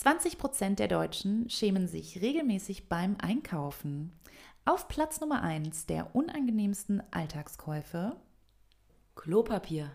[0.00, 4.12] 20% der Deutschen schämen sich regelmäßig beim Einkaufen.
[4.64, 8.14] Auf Platz Nummer 1 der unangenehmsten Alltagskäufe
[9.16, 9.90] Klopapier.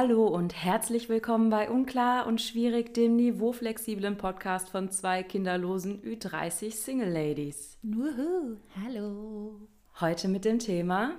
[0.00, 6.70] Hallo und herzlich willkommen bei Unklar und Schwierig, dem niveauflexiblen Podcast von zwei kinderlosen Ü30
[6.70, 7.76] Single Ladies.
[7.82, 9.60] Wuhu, hallo.
[9.98, 11.16] Heute mit dem Thema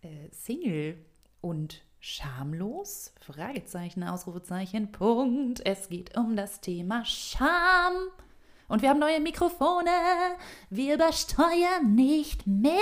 [0.00, 1.04] Äh, Single
[1.42, 3.12] und schamlos?
[3.20, 5.60] Fragezeichen, Ausrufezeichen, Punkt.
[5.66, 7.92] Es geht um das Thema Scham.
[8.68, 9.90] Und wir haben neue Mikrofone.
[10.70, 12.80] Wir übersteuern nicht mehr.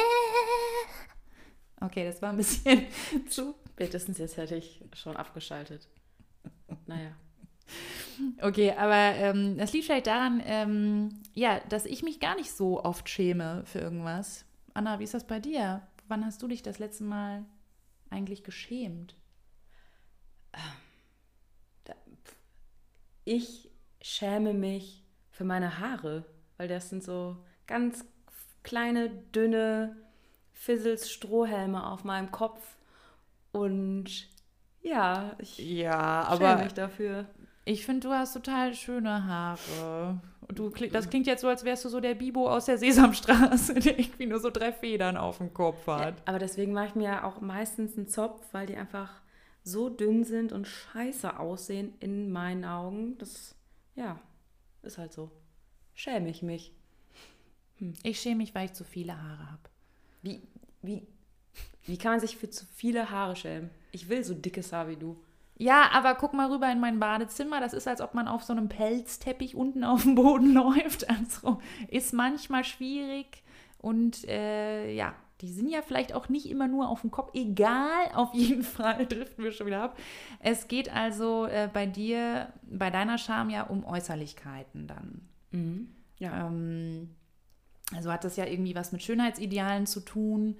[1.80, 2.86] Okay, das war ein bisschen
[3.28, 5.88] zu Spätestens jetzt hätte ich schon abgeschaltet.
[6.86, 7.10] Naja.
[8.40, 12.84] Okay, aber ähm, das liegt vielleicht daran, ähm, ja, dass ich mich gar nicht so
[12.84, 14.44] oft schäme für irgendwas.
[14.74, 15.82] Anna, wie ist das bei dir?
[16.06, 17.44] Wann hast du dich das letzte Mal
[18.10, 19.16] eigentlich geschämt?
[23.24, 26.24] Ich schäme mich für meine Haare,
[26.58, 28.04] weil das sind so ganz
[28.62, 29.96] kleine, dünne
[30.52, 32.76] Fizzles Strohhelme auf meinem Kopf.
[33.54, 34.28] Und
[34.82, 37.26] ja, ich Ja, schäme mich dafür.
[37.64, 40.20] ich finde, du hast total schöne Haare.
[40.54, 43.98] Du, das klingt jetzt so, als wärst du so der Bibo aus der Sesamstraße, der
[43.98, 46.22] irgendwie nur so drei Federn auf dem Kopf Ja, hat.
[46.24, 49.22] aber deswegen mache ich mir auch meistens einen Zopf, weil die einfach
[49.62, 53.16] so dünn sind und scheiße aussehen in meinen Augen.
[53.18, 53.56] Das,
[53.94, 54.20] ja,
[54.82, 55.30] ist halt so.
[55.94, 56.74] Schäme ich mich.
[58.02, 59.62] Ich schäme mich, weil ich zu viele Haare habe.
[60.22, 60.42] Wie,
[60.82, 61.06] wie,
[61.84, 63.70] wie kann man sich für zu viele Haare schämen?
[63.92, 65.16] Ich will so dickes Haar wie du.
[65.56, 67.60] Ja, aber guck mal rüber in mein Badezimmer.
[67.60, 71.08] Das ist, als ob man auf so einem Pelzteppich unten auf dem Boden läuft.
[71.08, 73.42] Also ist manchmal schwierig.
[73.78, 77.30] Und äh, ja, die sind ja vielleicht auch nicht immer nur auf dem Kopf.
[77.34, 79.98] Egal, auf jeden Fall driften wir schon wieder ab.
[80.40, 85.28] Es geht also äh, bei dir, bei deiner Scham ja um Äußerlichkeiten dann.
[86.18, 86.48] Ja.
[86.48, 87.10] Ähm,
[87.94, 90.56] also hat das ja irgendwie was mit Schönheitsidealen zu tun,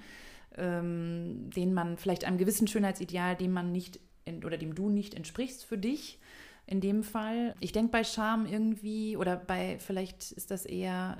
[0.57, 5.15] ähm, denen man vielleicht einem gewissen Schönheitsideal, dem man nicht in, oder dem du nicht
[5.15, 6.19] entsprichst für dich.
[6.67, 7.55] In dem Fall.
[7.61, 11.19] Ich denke bei Scham irgendwie, oder bei, vielleicht ist das eher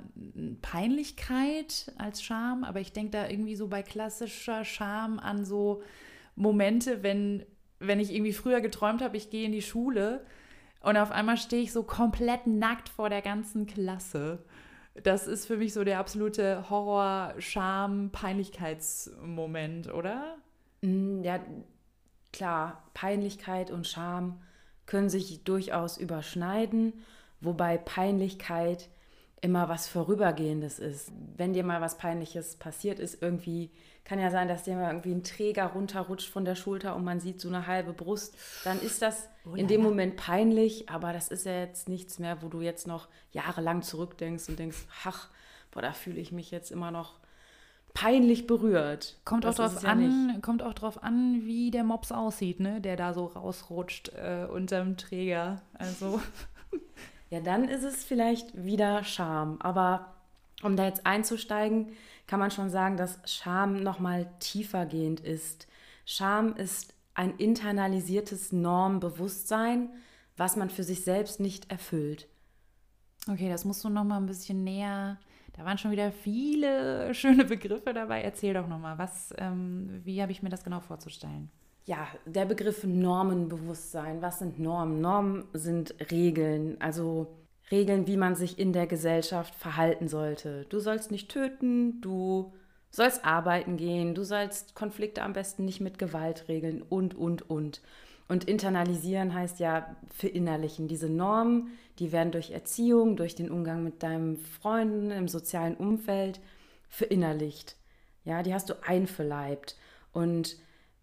[0.63, 5.83] Peinlichkeit als Scham, aber ich denke da irgendwie so bei klassischer Scham an so
[6.35, 7.45] Momente, wenn,
[7.77, 10.25] wenn ich irgendwie früher geträumt habe, ich gehe in die Schule
[10.81, 14.39] und auf einmal stehe ich so komplett nackt vor der ganzen Klasse.
[15.03, 20.37] Das ist für mich so der absolute Horror, Scham, Peinlichkeitsmoment, oder?
[20.81, 21.39] Mm, Ja,
[22.33, 24.41] klar, Peinlichkeit und Scham
[24.85, 26.93] können sich durchaus überschneiden,
[27.41, 28.89] wobei Peinlichkeit
[29.41, 31.11] immer was Vorübergehendes ist.
[31.37, 33.71] Wenn dir mal was Peinliches passiert ist, irgendwie,
[34.05, 37.19] kann ja sein, dass dir mal irgendwie ein Träger runterrutscht von der Schulter und man
[37.19, 41.45] sieht so eine halbe Brust, dann ist das in dem Moment peinlich, aber das ist
[41.45, 45.29] ja jetzt nichts mehr, wo du jetzt noch jahrelang zurückdenkst und denkst, ach,
[45.71, 47.19] boah, da fühle ich mich jetzt immer noch
[47.93, 49.17] peinlich berührt.
[49.25, 50.41] Kommt Das auch drauf ja an, nicht.
[50.43, 52.81] kommt auch drauf an, wie der Mops aussieht, ne?
[52.81, 55.61] Der da so rausrutscht äh, unterm Träger.
[55.73, 56.21] Also
[57.29, 59.57] Ja, dann ist es vielleicht wieder Scham.
[59.61, 60.14] Aber
[60.63, 61.91] um da jetzt einzusteigen,
[62.27, 65.67] kann man schon sagen, dass Scham nochmal tiefergehend ist.
[66.05, 69.89] Scham ist ein internalisiertes Normbewusstsein,
[70.37, 72.27] was man für sich selbst nicht erfüllt.
[73.29, 75.17] Okay, das musst du noch mal ein bisschen näher.
[75.53, 78.21] Da waren schon wieder viele schöne Begriffe dabei.
[78.21, 81.49] Erzähl doch noch mal, was, ähm, wie habe ich mir das genau vorzustellen?
[81.85, 84.21] Ja, der Begriff Normenbewusstsein.
[84.21, 85.01] Was sind Normen?
[85.01, 90.65] Normen sind Regeln, also Regeln, wie man sich in der Gesellschaft verhalten sollte.
[90.69, 92.53] Du sollst nicht töten, du
[92.91, 97.81] sollst arbeiten gehen, du sollst Konflikte am besten nicht mit Gewalt regeln und, und, und.
[98.27, 100.87] Und internalisieren heißt ja verinnerlichen.
[100.87, 106.39] Diese Normen, die werden durch Erziehung, durch den Umgang mit deinen Freunden im sozialen Umfeld
[106.89, 107.75] verinnerlicht.
[108.23, 109.75] Ja, die hast du einverleibt.
[110.11, 110.57] Und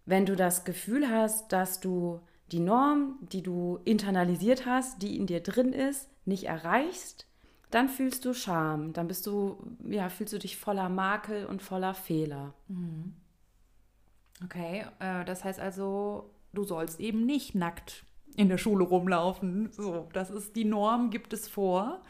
[0.05, 2.19] wenn du das Gefühl hast, dass du
[2.51, 7.27] die Norm, die du internalisiert hast, die in dir drin ist, nicht erreichst,
[7.71, 8.93] dann fühlst du Scham.
[8.93, 12.53] Dann bist du, ja, fühlst du dich voller Makel und voller Fehler.
[14.43, 18.05] Okay, äh, das heißt also, du sollst eben nicht nackt
[18.35, 19.71] in der Schule rumlaufen.
[19.71, 22.01] So, das ist die Norm, gibt es vor.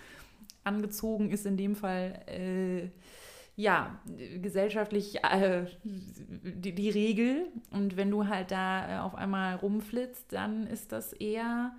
[0.63, 2.89] Angezogen ist in dem Fall äh,
[3.55, 3.99] ja
[4.41, 7.47] gesellschaftlich äh, die, die Regel.
[7.71, 11.73] Und wenn du halt da äh, auf einmal rumflitzt, dann ist das eher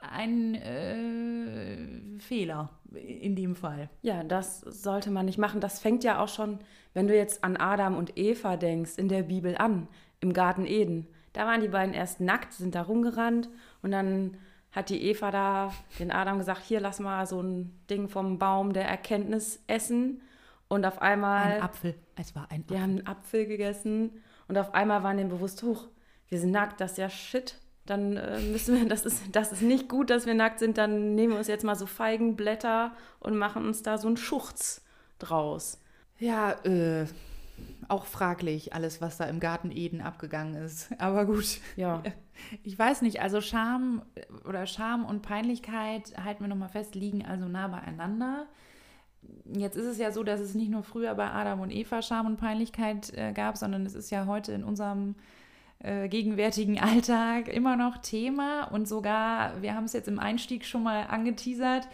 [0.00, 3.90] ein äh, Fehler in dem Fall.
[4.02, 5.60] Ja, das sollte man nicht machen.
[5.60, 6.58] Das fängt ja auch schon,
[6.94, 9.88] wenn du jetzt an Adam und Eva denkst, in der Bibel an,
[10.20, 11.06] im Garten Eden.
[11.32, 13.50] Da waren die beiden erst nackt, sind da rumgerannt
[13.82, 14.38] und dann
[14.72, 18.72] hat die Eva da den Adam gesagt, hier lass mal so ein Ding vom Baum
[18.72, 20.22] der Erkenntnis essen.
[20.68, 21.52] Und auf einmal.
[21.52, 21.94] Ein Apfel.
[22.16, 22.76] Es war ein Apfel.
[22.76, 25.88] Die haben einen Apfel gegessen und auf einmal waren denen bewusst, hoch,
[26.28, 27.60] wir sind nackt, das ist ja shit.
[27.86, 31.14] Dann äh, müssen wir, das ist, das ist nicht gut, dass wir nackt sind, dann
[31.14, 34.84] nehmen wir uns jetzt mal so Feigenblätter und machen uns da so einen Schurz
[35.18, 35.80] draus.
[36.18, 37.06] Ja, äh,
[37.88, 40.88] auch fraglich, alles, was da im Garten Eden abgegangen ist.
[40.98, 41.60] Aber gut.
[41.76, 42.02] Ja.
[42.64, 44.02] Ich weiß nicht, also Scham
[44.46, 48.44] oder Scham und Peinlichkeit, halten wir nochmal fest, liegen also nah beieinander.
[49.54, 52.26] Jetzt ist es ja so, dass es nicht nur früher bei Adam und Eva Scham
[52.26, 55.14] und Peinlichkeit äh, gab, sondern es ist ja heute in unserem
[55.80, 60.82] äh, gegenwärtigen Alltag immer noch Thema und sogar, wir haben es jetzt im Einstieg schon
[60.82, 61.88] mal angeteasert,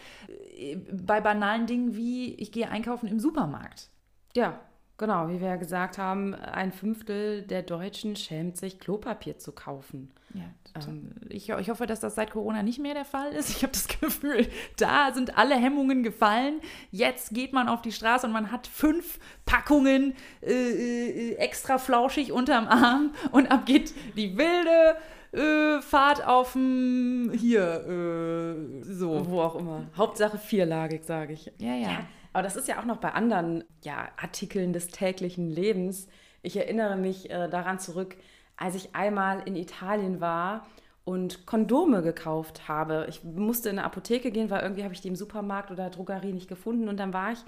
[0.57, 3.89] äh, bei banalen Dingen wie ich gehe einkaufen im Supermarkt.
[4.35, 4.59] Ja,
[4.97, 10.11] Genau, wie wir ja gesagt haben, ein Fünftel der Deutschen schämt sich, Klopapier zu kaufen.
[10.35, 10.43] Ja,
[10.87, 13.49] ähm, ich, ich, hoffe, dass das seit Corona nicht mehr der Fall ist.
[13.49, 14.47] Ich habe das Gefühl,
[14.77, 16.61] da sind alle Hemmungen gefallen.
[16.91, 22.31] Jetzt geht man auf die Straße und man hat fünf Packungen äh, äh, extra flauschig
[22.31, 24.97] unterm Arm und ab geht die wilde
[25.31, 29.27] äh, Fahrt auf dem hier, äh, so.
[29.27, 29.87] Wo auch immer.
[29.97, 31.51] Hauptsache vierlagig, sage ich.
[31.57, 31.73] ja.
[31.73, 31.91] ja.
[31.91, 31.99] ja.
[32.33, 36.07] Aber das ist ja auch noch bei anderen ja, Artikeln des täglichen Lebens.
[36.41, 38.17] Ich erinnere mich äh, daran zurück,
[38.57, 40.67] als ich einmal in Italien war
[41.05, 43.05] und Kondome gekauft habe.
[43.09, 46.33] Ich musste in eine Apotheke gehen, weil irgendwie habe ich die im Supermarkt oder Drogerie
[46.33, 46.89] nicht gefunden.
[46.89, 47.39] Und dann war ich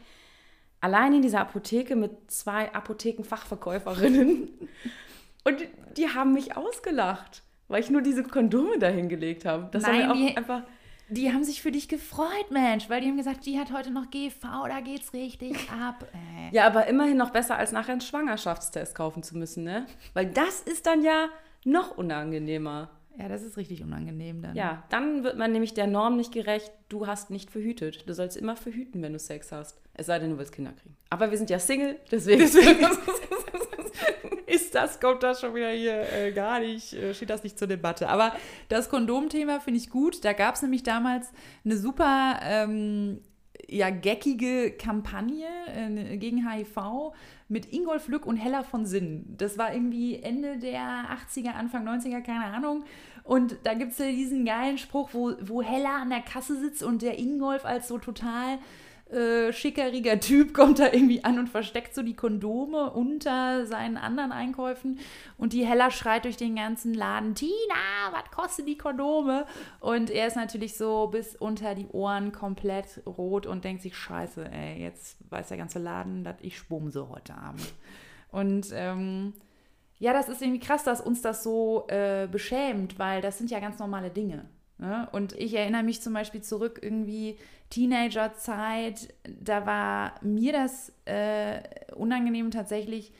[0.82, 4.50] allein in dieser Apotheke mit zwei Apothekenfachverkäuferinnen.
[5.44, 5.58] Und
[5.96, 9.70] die haben mich ausgelacht, weil ich nur diese Kondome dahingelegt habe.
[9.72, 10.64] Das Nein, war mir auch einfach
[11.10, 14.10] die haben sich für dich gefreut, Mensch, weil die haben gesagt, die hat heute noch
[14.10, 16.06] GV, da geht's richtig ab.
[16.14, 16.56] Äh.
[16.56, 19.86] Ja, aber immerhin noch besser, als nachher einen Schwangerschaftstest kaufen zu müssen, ne?
[20.14, 21.30] Weil das ist dann ja
[21.64, 22.90] noch unangenehmer.
[23.18, 24.56] Ja, das ist richtig unangenehm dann.
[24.56, 28.10] Ja, dann wird man nämlich der Norm nicht gerecht, du hast nicht verhütet.
[28.10, 29.80] Du sollst immer verhüten, wenn du Sex hast.
[29.94, 30.98] Es sei denn, du willst Kinder kriegen.
[31.10, 32.40] Aber wir sind ja Single, deswegen.
[32.40, 32.80] deswegen
[34.76, 38.10] das, kommt das schon wieder hier äh, gar nicht, äh, steht das nicht zur Debatte.
[38.10, 38.34] Aber
[38.70, 40.24] das Kondomthema finde ich gut.
[40.26, 41.32] Da gab es nämlich damals
[41.64, 43.22] eine super ähm,
[43.68, 47.14] ja, geckige Kampagne äh, gegen HIV
[47.48, 49.26] mit Ingolf Lück und Hella von Sinn.
[49.38, 52.84] Das war irgendwie Ende der 80er, Anfang 90er, keine Ahnung.
[53.24, 56.84] Und da gibt es ja diesen geilen Spruch, wo, wo Hella an der Kasse sitzt
[56.84, 58.60] und der Ingolf als so total
[59.12, 64.32] äh, schickeriger Typ kommt da irgendwie an und versteckt so die Kondome unter seinen anderen
[64.32, 65.00] Einkäufen
[65.38, 67.54] und die Hella schreit durch den ganzen Laden, Tina,
[68.12, 69.46] was kostet die Kondome?
[69.80, 74.50] Und er ist natürlich so bis unter die Ohren komplett rot und denkt sich, scheiße,
[74.52, 77.74] ey, jetzt weiß der ganze Laden, dass ich spumse heute Abend.
[78.32, 79.34] Und ähm,
[80.00, 83.60] ja, das ist irgendwie krass, dass uns das so äh, beschämt, weil das sind ja
[83.60, 84.46] ganz normale Dinge.
[84.78, 85.08] Ne?
[85.12, 87.38] Und ich erinnere mich zum Beispiel zurück irgendwie
[87.70, 91.62] Teenagerzeit, da war mir das äh,
[91.96, 93.14] unangenehm tatsächlich,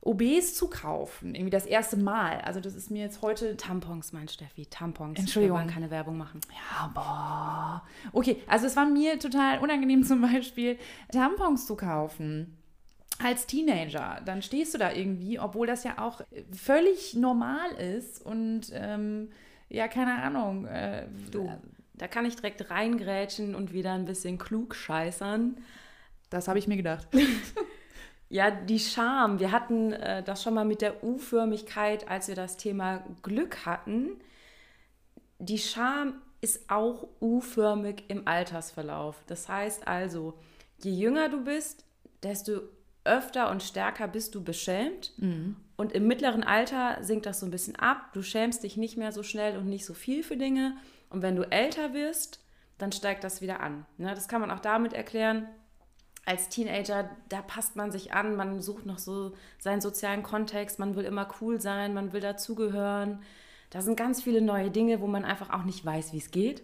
[0.00, 2.40] OBs zu kaufen, irgendwie das erste Mal.
[2.42, 3.56] Also das ist mir jetzt heute...
[3.56, 5.18] Tampons, mein Steffi, Tampons.
[5.18, 5.56] Entschuldigung.
[5.56, 6.40] Wir wollen keine Werbung machen.
[6.50, 7.82] Ja, boah.
[8.12, 10.78] Okay, also es war mir total unangenehm zum Beispiel,
[11.10, 12.58] Tampons zu kaufen
[13.22, 16.20] als Teenager, dann stehst du da irgendwie, obwohl das ja auch
[16.52, 19.30] völlig normal ist und ähm,
[19.68, 20.66] ja, keine Ahnung.
[20.66, 21.50] Äh, du,
[21.94, 25.56] da kann ich direkt reingrätschen und wieder ein bisschen klug scheißern.
[26.30, 27.06] Das habe ich mir gedacht.
[28.28, 29.38] ja, die Scham.
[29.38, 34.20] Wir hatten äh, das schon mal mit der U-Förmigkeit, als wir das Thema Glück hatten.
[35.38, 39.22] Die Scham ist auch U-förmig im Altersverlauf.
[39.26, 40.34] Das heißt also,
[40.82, 41.84] je jünger du bist,
[42.22, 42.60] desto
[43.04, 45.12] öfter und stärker bist du beschämt.
[45.18, 45.56] Mhm.
[45.76, 48.12] Und im mittleren Alter sinkt das so ein bisschen ab.
[48.12, 50.76] Du schämst dich nicht mehr so schnell und nicht so viel für Dinge.
[51.10, 52.40] Und wenn du älter wirst,
[52.78, 53.86] dann steigt das wieder an.
[53.98, 54.14] Ne?
[54.14, 55.48] Das kann man auch damit erklären.
[56.26, 60.96] Als Teenager, da passt man sich an, man sucht noch so seinen sozialen Kontext, man
[60.96, 63.22] will immer cool sein, man will dazugehören.
[63.68, 66.62] Da sind ganz viele neue Dinge, wo man einfach auch nicht weiß, wie es geht.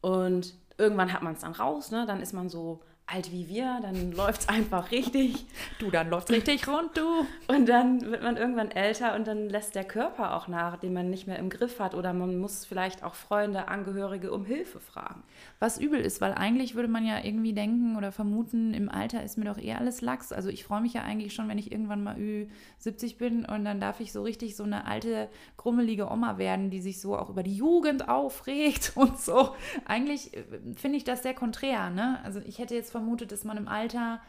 [0.00, 2.06] Und irgendwann hat man es dann raus, ne?
[2.06, 5.46] dann ist man so alt wie wir, dann läuft es einfach richtig.
[5.78, 7.26] Du, dann läuft richtig rund, du.
[7.46, 11.08] Und dann wird man irgendwann älter und dann lässt der Körper auch nach, den man
[11.08, 11.94] nicht mehr im Griff hat.
[11.94, 15.22] Oder man muss vielleicht auch Freunde, Angehörige um Hilfe fragen.
[15.58, 19.38] Was übel ist, weil eigentlich würde man ja irgendwie denken oder vermuten, im Alter ist
[19.38, 20.30] mir doch eher alles Lachs.
[20.30, 23.80] Also ich freue mich ja eigentlich schon, wenn ich irgendwann mal Ü70 bin und dann
[23.80, 27.42] darf ich so richtig so eine alte, grummelige Oma werden, die sich so auch über
[27.42, 29.54] die Jugend aufregt und so.
[29.86, 30.44] Eigentlich äh,
[30.76, 32.20] finde ich das sehr konträr, ne?
[32.22, 34.20] Also ich hätte jetzt vermutet, dass man im Alter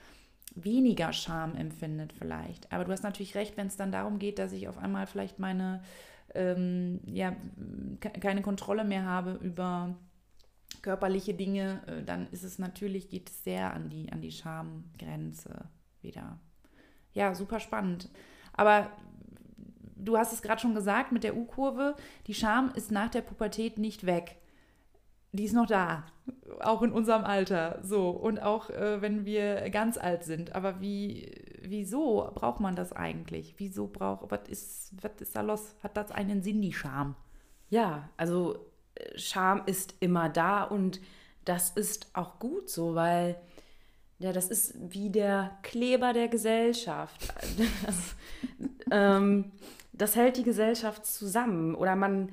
[0.56, 2.72] weniger Scham empfindet vielleicht.
[2.72, 5.40] Aber du hast natürlich recht, wenn es dann darum geht, dass ich auf einmal vielleicht
[5.40, 5.82] meine,
[6.34, 7.36] ähm, ja,
[8.00, 9.96] keine Kontrolle mehr habe über
[10.82, 15.66] körperliche Dinge, äh, dann ist es natürlich, geht es sehr an die, an die Schamgrenze
[16.02, 16.40] wieder.
[17.14, 18.10] Ja, super spannend.
[18.54, 18.90] Aber
[19.96, 21.96] du hast es gerade schon gesagt mit der U-Kurve,
[22.28, 24.38] die Scham ist nach der Pubertät nicht weg
[25.31, 26.05] die ist noch da,
[26.59, 30.55] auch in unserem Alter, so und auch äh, wenn wir ganz alt sind.
[30.55, 31.31] Aber wie,
[31.62, 33.55] wieso braucht man das eigentlich?
[33.57, 35.75] Wieso braucht, was ist, was ist da los?
[35.83, 37.15] Hat das einen Sinn, die Scham?
[37.69, 41.00] Ja, also äh, Scham ist immer da und
[41.45, 43.36] das ist auch gut so, weil
[44.19, 47.33] ja, das ist wie der Kleber der Gesellschaft.
[47.86, 48.15] Das,
[48.91, 49.51] ähm,
[49.93, 52.31] das hält die Gesellschaft zusammen oder man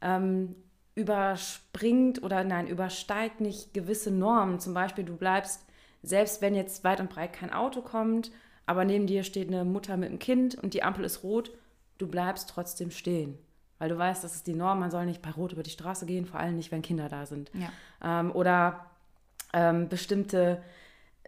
[0.00, 0.54] ähm,
[0.96, 4.58] überspringt oder nein, übersteigt nicht gewisse Normen.
[4.58, 5.64] Zum Beispiel, du bleibst,
[6.02, 8.32] selbst wenn jetzt weit und breit kein Auto kommt,
[8.64, 11.52] aber neben dir steht eine Mutter mit einem Kind und die Ampel ist rot,
[11.98, 13.38] du bleibst trotzdem stehen.
[13.78, 16.06] Weil du weißt, das ist die Norm, man soll nicht bei Rot über die Straße
[16.06, 17.50] gehen, vor allem nicht, wenn Kinder da sind.
[17.52, 18.20] Ja.
[18.20, 18.86] Ähm, oder
[19.52, 20.62] ähm, bestimmte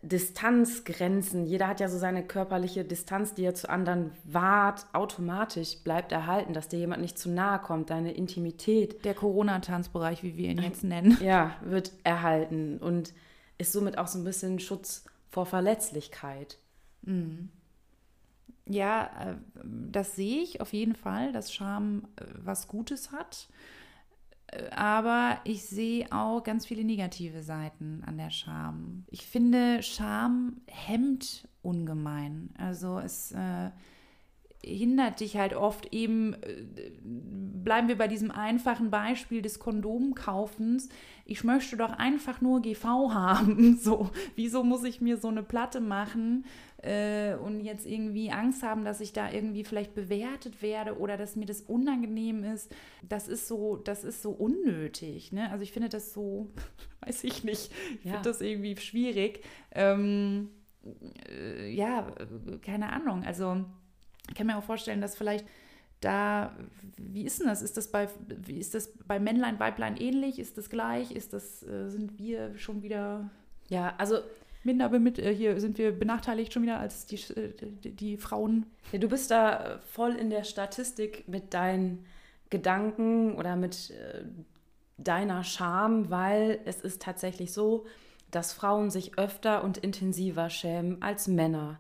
[0.03, 1.45] Distanzgrenzen.
[1.45, 4.87] Jeder hat ja so seine körperliche Distanz, die er zu anderen wahrt.
[4.93, 7.91] Automatisch bleibt erhalten, dass dir jemand nicht zu nahe kommt.
[7.91, 9.05] Deine Intimität.
[9.05, 11.19] Der Corona-Tanzbereich, wie wir ihn jetzt nennen.
[11.21, 13.13] Ja, wird erhalten und
[13.59, 16.59] ist somit auch so ein bisschen Schutz vor Verletzlichkeit.
[17.03, 17.51] Mhm.
[18.67, 23.49] Ja, äh, das sehe ich auf jeden Fall, dass Scham äh, was Gutes hat
[24.75, 29.05] aber ich sehe auch ganz viele negative Seiten an der Scham.
[29.11, 32.51] Ich finde, Scham hemmt ungemein.
[32.57, 33.71] Also es äh,
[34.65, 40.89] hindert dich halt oft eben, äh, bleiben wir bei diesem einfachen Beispiel des Kondomkaufens.
[41.25, 42.85] Ich möchte doch einfach nur GV
[43.15, 43.77] haben.
[43.77, 46.45] So, wieso muss ich mir so eine Platte machen?
[46.83, 51.37] äh, und jetzt irgendwie Angst haben, dass ich da irgendwie vielleicht bewertet werde oder dass
[51.37, 52.73] mir das unangenehm ist,
[53.09, 55.33] das ist so, das ist so unnötig.
[55.33, 55.51] Ne?
[55.51, 56.51] Also ich finde das so,
[57.01, 58.13] weiß ich nicht, ich ja.
[58.13, 59.45] finde das irgendwie schwierig.
[59.73, 60.51] Ähm,
[61.29, 62.07] äh, ja,
[62.63, 63.25] keine Ahnung.
[63.25, 63.65] Also
[64.29, 65.47] ich kann mir auch vorstellen, dass vielleicht
[66.01, 66.57] da,
[66.97, 67.63] wie ist denn das?
[67.63, 70.39] Ist das bei, wie ist das bei Männlein, Weiblein ähnlich?
[70.39, 71.11] Ist das gleich?
[71.11, 73.31] Ist das, äh, sind wir schon wieder.
[73.69, 74.19] Ja, also
[74.63, 78.67] minder bemit äh, hier sind wir benachteiligt schon wieder als die, äh, die, die Frauen.
[78.93, 82.05] Ja, du bist da voll in der Statistik mit deinen
[82.51, 83.93] Gedanken oder mit
[84.97, 87.87] deiner Scham, weil es ist tatsächlich so,
[88.31, 91.79] dass Frauen sich öfter und intensiver schämen als Männer.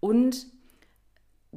[0.00, 0.46] Und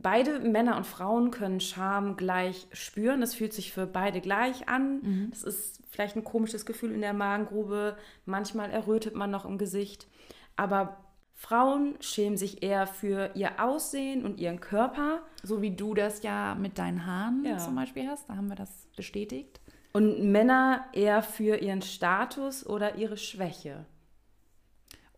[0.02, 3.22] beide Männer und Frauen können Scham gleich spüren.
[3.22, 5.02] Es fühlt sich für beide gleich an.
[5.02, 5.28] Mhm.
[5.30, 7.98] Das ist vielleicht ein komisches Gefühl in der Magengrube.
[8.26, 10.08] Manchmal errötet man noch im Gesicht.
[10.56, 10.98] Aber
[11.34, 15.22] Frauen schämen sich eher für ihr Aussehen und ihren Körper.
[15.44, 17.58] So wie du das ja mit deinen Haaren ja.
[17.58, 18.28] zum Beispiel hast.
[18.28, 19.62] Da haben wir das bestätigt.
[19.94, 23.86] Und Männer eher für ihren Status oder ihre Schwäche.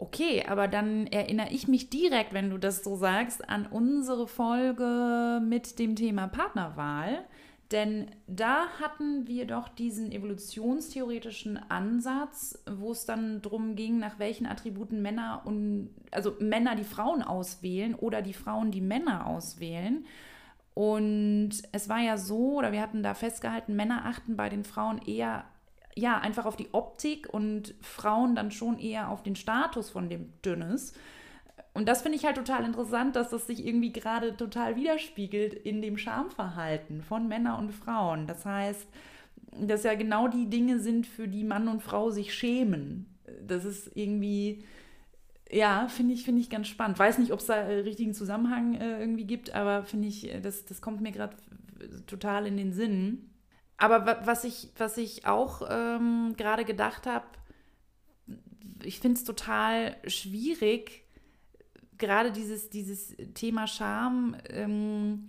[0.01, 5.41] Okay, aber dann erinnere ich mich direkt, wenn du das so sagst, an unsere Folge
[5.43, 7.25] mit dem Thema Partnerwahl.
[7.71, 14.47] Denn da hatten wir doch diesen evolutionstheoretischen Ansatz, wo es dann darum ging, nach welchen
[14.47, 20.05] Attributen Männer und also Männer die Frauen auswählen oder die Frauen die Männer auswählen.
[20.73, 24.99] Und es war ja so, oder wir hatten da festgehalten, Männer achten bei den Frauen
[24.99, 25.43] eher
[25.99, 30.33] ja einfach auf die Optik und Frauen dann schon eher auf den Status von dem
[30.43, 30.93] Dünnes.
[31.73, 35.81] Und das finde ich halt total interessant, dass das sich irgendwie gerade total widerspiegelt in
[35.81, 38.27] dem Schamverhalten von Männern und Frauen.
[38.27, 38.87] Das heißt,
[39.51, 43.05] dass ja genau die Dinge sind, für die Mann und Frau sich schämen.
[43.45, 44.63] Das ist irgendwie,
[45.51, 46.99] ja, finde ich, finde ich ganz spannend.
[46.99, 50.41] Weiß nicht, ob es da einen richtigen Zusammenhang äh, irgendwie gibt, aber finde ich, äh,
[50.41, 51.35] das, das kommt mir gerade
[52.07, 53.28] total in den Sinn.
[53.79, 57.25] Aber was ich, was ich auch ähm, gerade gedacht habe,
[58.83, 61.03] ich finde es total schwierig,
[61.97, 65.27] gerade dieses, dieses Thema Scham ähm,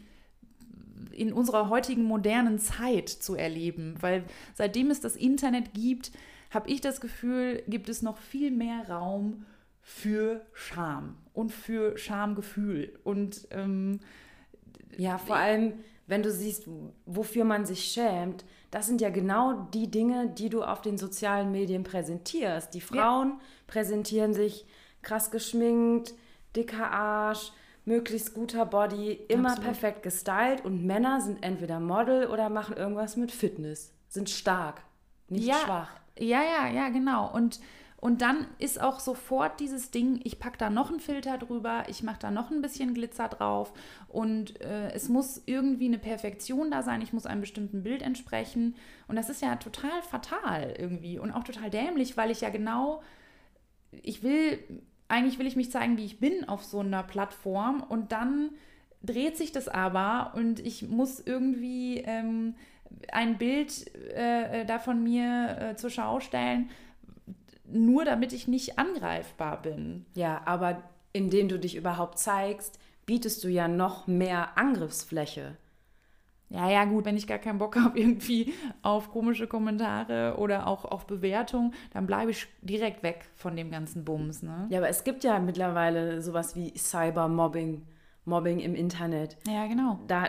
[1.12, 3.94] in unserer heutigen modernen Zeit zu erleben.
[4.00, 6.10] Weil seitdem es das Internet gibt,
[6.50, 9.46] habe ich das Gefühl, gibt es noch viel mehr Raum
[9.80, 12.98] für Scham und für Schamgefühl.
[13.04, 14.00] Und ähm,
[14.96, 15.74] ja, vor allem,
[16.10, 16.68] wenn du siehst,
[17.06, 21.52] wofür man sich schämt, das sind ja genau die Dinge, die du auf den sozialen
[21.52, 22.74] Medien präsentierst.
[22.74, 23.40] Die Frauen ja.
[23.68, 24.66] präsentieren sich
[25.02, 26.14] krass geschminkt,
[26.56, 27.52] dicker Arsch,
[27.84, 29.70] möglichst guter Body, immer Absolut.
[29.70, 34.82] perfekt gestylt und Männer sind entweder Model oder machen irgendwas mit Fitness, sind stark,
[35.28, 35.90] nicht ja, schwach.
[36.18, 37.32] Ja, ja, ja, genau.
[37.32, 37.60] Und,
[38.00, 42.02] und dann ist auch sofort dieses Ding, ich packe da noch einen Filter drüber, ich
[42.02, 43.72] mache da noch ein bisschen Glitzer drauf
[44.08, 48.74] und äh, es muss irgendwie eine Perfektion da sein, ich muss einem bestimmten Bild entsprechen.
[49.06, 53.02] Und das ist ja total fatal irgendwie und auch total dämlich, weil ich ja genau,
[54.02, 54.58] ich will
[55.08, 58.50] eigentlich will ich mich zeigen, wie ich bin auf so einer Plattform und dann
[59.02, 62.54] dreht sich das aber und ich muss irgendwie ähm,
[63.12, 66.70] ein Bild äh, da von mir äh, zur Schau stellen,
[67.72, 70.06] nur damit ich nicht angreifbar bin.
[70.14, 75.56] Ja, aber indem du dich überhaupt zeigst, bietest du ja noch mehr Angriffsfläche
[76.50, 80.84] ja, ja, gut, wenn ich gar keinen Bock habe irgendwie auf komische Kommentare oder auch
[80.84, 84.42] auf Bewertungen, dann bleibe ich direkt weg von dem ganzen Bums.
[84.42, 84.66] Ne?
[84.68, 87.86] Ja, aber es gibt ja mittlerweile sowas wie Cybermobbing,
[88.24, 89.38] Mobbing im Internet.
[89.46, 90.00] Ja, genau.
[90.08, 90.26] Da,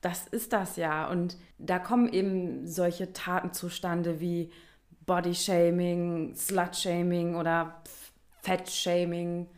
[0.00, 1.08] das ist das ja.
[1.08, 4.50] Und da kommen eben solche Taten zustande wie
[5.06, 7.82] Bodyshaming, Slutshaming oder
[8.42, 9.48] Fettshaming,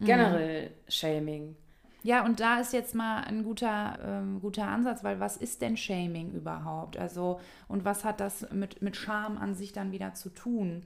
[0.00, 0.72] generell mhm.
[0.88, 1.56] Shaming.
[2.02, 5.78] Ja, und da ist jetzt mal ein guter, ähm, guter Ansatz, weil was ist denn
[5.78, 6.98] Shaming überhaupt?
[6.98, 10.84] Also, und was hat das mit, mit Scham an sich dann wieder zu tun?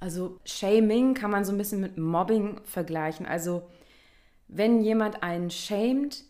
[0.00, 3.24] Also, Shaming kann man so ein bisschen mit Mobbing vergleichen.
[3.24, 3.62] Also,
[4.48, 6.24] wenn jemand einen shamed,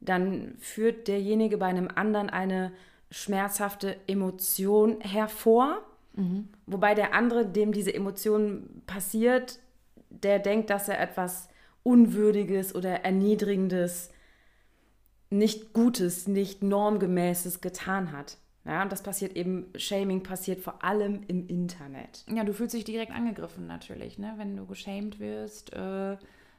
[0.00, 2.72] dann führt derjenige bei einem anderen eine
[3.10, 5.82] schmerzhafte Emotion hervor,
[6.14, 6.48] mhm.
[6.66, 9.58] wobei der andere, dem diese Emotion passiert,
[10.10, 11.48] der denkt, dass er etwas
[11.82, 14.10] Unwürdiges oder Erniedrigendes,
[15.30, 18.36] nicht Gutes, nicht Normgemäßes getan hat.
[18.64, 22.24] Ja, und das passiert eben, Shaming passiert vor allem im Internet.
[22.32, 24.34] Ja, du fühlst dich direkt angegriffen natürlich, ne?
[24.36, 25.72] wenn du geschämt wirst.
[25.72, 26.16] Äh,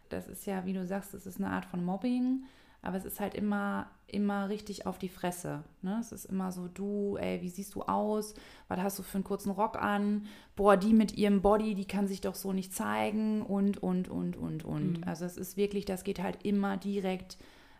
[0.09, 2.43] das ist ja, wie du sagst, das ist eine Art von Mobbing.
[2.83, 5.63] Aber es ist halt immer, immer richtig auf die Fresse.
[5.81, 5.97] Ne?
[6.01, 8.35] Es ist immer so, du, ey, wie siehst du aus?
[8.67, 10.25] Was hast du für einen kurzen Rock an?
[10.57, 14.35] Boah, die mit ihrem Body, die kann sich doch so nicht zeigen und, und, und,
[14.35, 14.99] und, und.
[14.99, 15.03] Mhm.
[15.05, 17.37] Also es ist wirklich, das geht halt immer direkt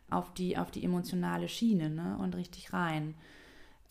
[0.10, 2.18] auf die, auf die emotionale Schiene ne?
[2.22, 3.16] und richtig rein.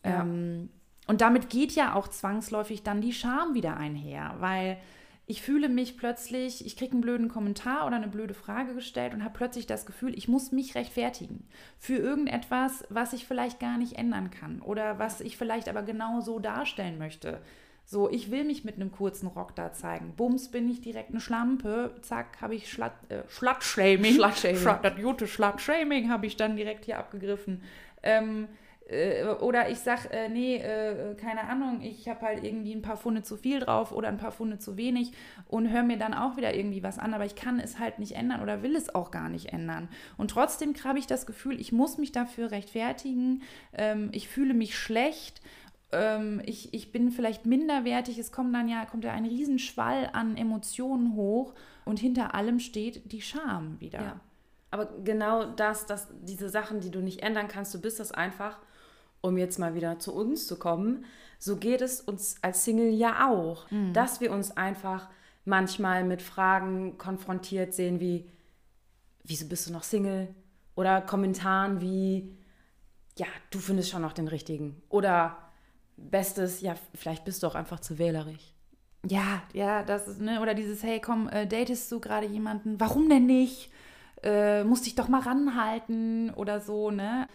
[0.02, 0.22] Ja.
[0.22, 0.70] Ähm,
[1.06, 4.78] und damit geht ja auch zwangsläufig dann die Scham wieder einher, weil
[5.26, 9.22] ich fühle mich plötzlich, ich kriege einen blöden Kommentar oder eine blöde Frage gestellt und
[9.22, 11.46] habe plötzlich das Gefühl, ich muss mich rechtfertigen
[11.78, 16.20] für irgendetwas, was ich vielleicht gar nicht ändern kann oder was ich vielleicht aber genau
[16.20, 17.40] so darstellen möchte.
[17.84, 20.14] So, ich will mich mit einem kurzen Rock da zeigen.
[20.16, 21.94] Bums, bin ich direkt eine Schlampe.
[22.02, 24.14] Zack, habe ich Schlat, äh, Schlattshaming.
[24.14, 24.56] Schlattshaming.
[24.56, 27.62] Schlat, das gute Schlattshaming habe ich dann direkt hier abgegriffen.
[28.02, 28.48] Ähm,
[28.92, 32.96] äh, oder ich sag, äh, nee, äh, keine Ahnung, ich habe halt irgendwie ein paar
[32.96, 35.12] Funde zu viel drauf oder ein paar Funde zu wenig
[35.48, 38.12] und höre mir dann auch wieder irgendwie was an, aber ich kann es halt nicht
[38.12, 39.88] ändern oder will es auch gar nicht ändern.
[40.16, 44.78] Und trotzdem habe ich das Gefühl, ich muss mich dafür rechtfertigen, ähm, ich fühle mich
[44.78, 45.40] schlecht
[45.92, 50.36] ähm, ich, ich bin vielleicht minderwertig, es kommt dann ja, kommt ja ein Riesenschwall an
[50.36, 51.52] Emotionen hoch
[51.84, 54.00] und hinter allem steht die Scham wieder.
[54.00, 54.20] Ja.
[54.70, 58.58] Aber genau das, das, diese Sachen, die du nicht ändern kannst, du bist das einfach
[59.22, 61.06] um jetzt mal wieder zu uns zu kommen,
[61.38, 63.94] so geht es uns als Single ja auch, mhm.
[63.94, 65.08] dass wir uns einfach
[65.44, 68.28] manchmal mit Fragen konfrontiert sehen wie,
[69.24, 70.34] wieso bist du noch Single?
[70.74, 72.36] Oder Kommentaren wie,
[73.18, 74.80] ja, du findest schon noch den richtigen.
[74.88, 75.36] Oder
[75.96, 78.54] bestes, ja, vielleicht bist du auch einfach zu wählerisch.
[79.04, 82.78] Ja, ja, das ist, ne, oder dieses, hey, komm, äh, datest du gerade jemanden?
[82.78, 83.70] Warum denn nicht?
[84.22, 87.26] Äh, musst dich doch mal ranhalten oder so, ne?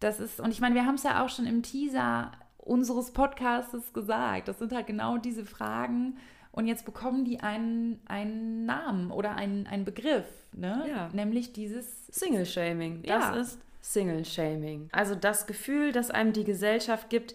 [0.00, 3.92] Das ist, und ich meine, wir haben es ja auch schon im Teaser unseres Podcasts
[3.92, 4.48] gesagt.
[4.48, 6.18] Das sind halt genau diese Fragen.
[6.52, 10.86] Und jetzt bekommen die einen, einen Namen oder einen, einen Begriff, ne?
[10.88, 11.08] Ja.
[11.12, 13.02] Nämlich dieses Single-Shaming.
[13.02, 13.34] Das ja.
[13.36, 14.88] ist Single-Shaming.
[14.90, 17.34] Also das Gefühl, das einem die Gesellschaft gibt,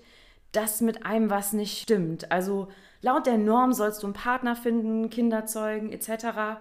[0.52, 2.32] dass mit einem was nicht stimmt.
[2.32, 2.68] Also
[3.02, 6.60] laut der Norm sollst du einen Partner finden, Kinder zeugen, etc.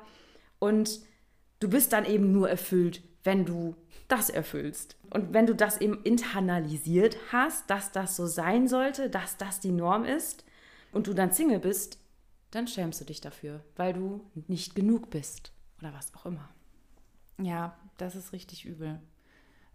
[0.59, 1.01] Und
[1.61, 3.77] du bist dann eben nur erfüllt, wenn du
[4.09, 4.97] das erfüllst.
[5.11, 9.73] Und wenn du das eben internalisiert hast, dass das so sein sollte, dass das die
[9.73, 10.45] Norm ist
[10.93, 11.99] und du dann Single bist,
[12.51, 16.49] dann schämst du dich dafür, weil du nicht genug bist oder was auch immer.
[17.39, 19.01] Ja, das ist richtig übel.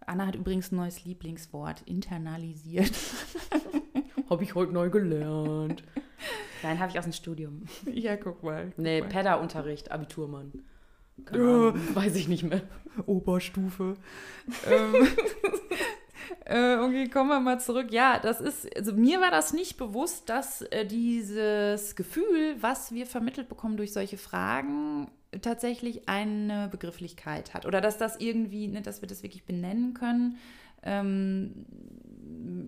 [0.00, 2.92] Anna hat übrigens ein neues Lieblingswort, internalisiert.
[4.30, 5.82] Habe ich heute neu gelernt.
[6.62, 7.66] Nein, habe ich aus dem Studium.
[7.84, 8.70] Ja, guck mal.
[8.70, 9.02] Guck nee.
[9.02, 10.52] Pedda-Unterricht, Abiturmann.
[11.18, 11.32] Ja.
[11.32, 12.62] Ahnung, weiß ich nicht mehr.
[13.06, 13.96] Oberstufe.
[14.66, 14.94] ähm,
[16.44, 17.88] äh, okay, kommen wir mal zurück.
[17.90, 23.06] Ja, das ist, also mir war das nicht bewusst, dass äh, dieses Gefühl, was wir
[23.06, 25.10] vermittelt bekommen durch solche Fragen,
[25.42, 27.66] tatsächlich eine Begrifflichkeit hat.
[27.66, 30.38] Oder dass das irgendwie, ne, dass wir das wirklich benennen können.
[30.82, 31.66] Ähm,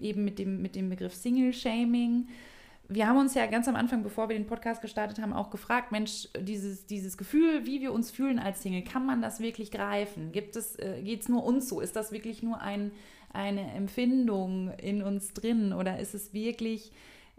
[0.00, 2.28] eben mit dem, mit dem Begriff Single-Shaming.
[2.90, 5.92] Wir haben uns ja ganz am Anfang, bevor wir den Podcast gestartet haben, auch gefragt,
[5.92, 10.32] Mensch, dieses, dieses Gefühl, wie wir uns fühlen als Single, kann man das wirklich greifen?
[10.32, 11.80] Gibt es, äh, geht es nur uns so?
[11.80, 12.92] Ist das wirklich nur ein,
[13.32, 15.74] eine Empfindung in uns drin?
[15.74, 16.90] Oder ist es wirklich,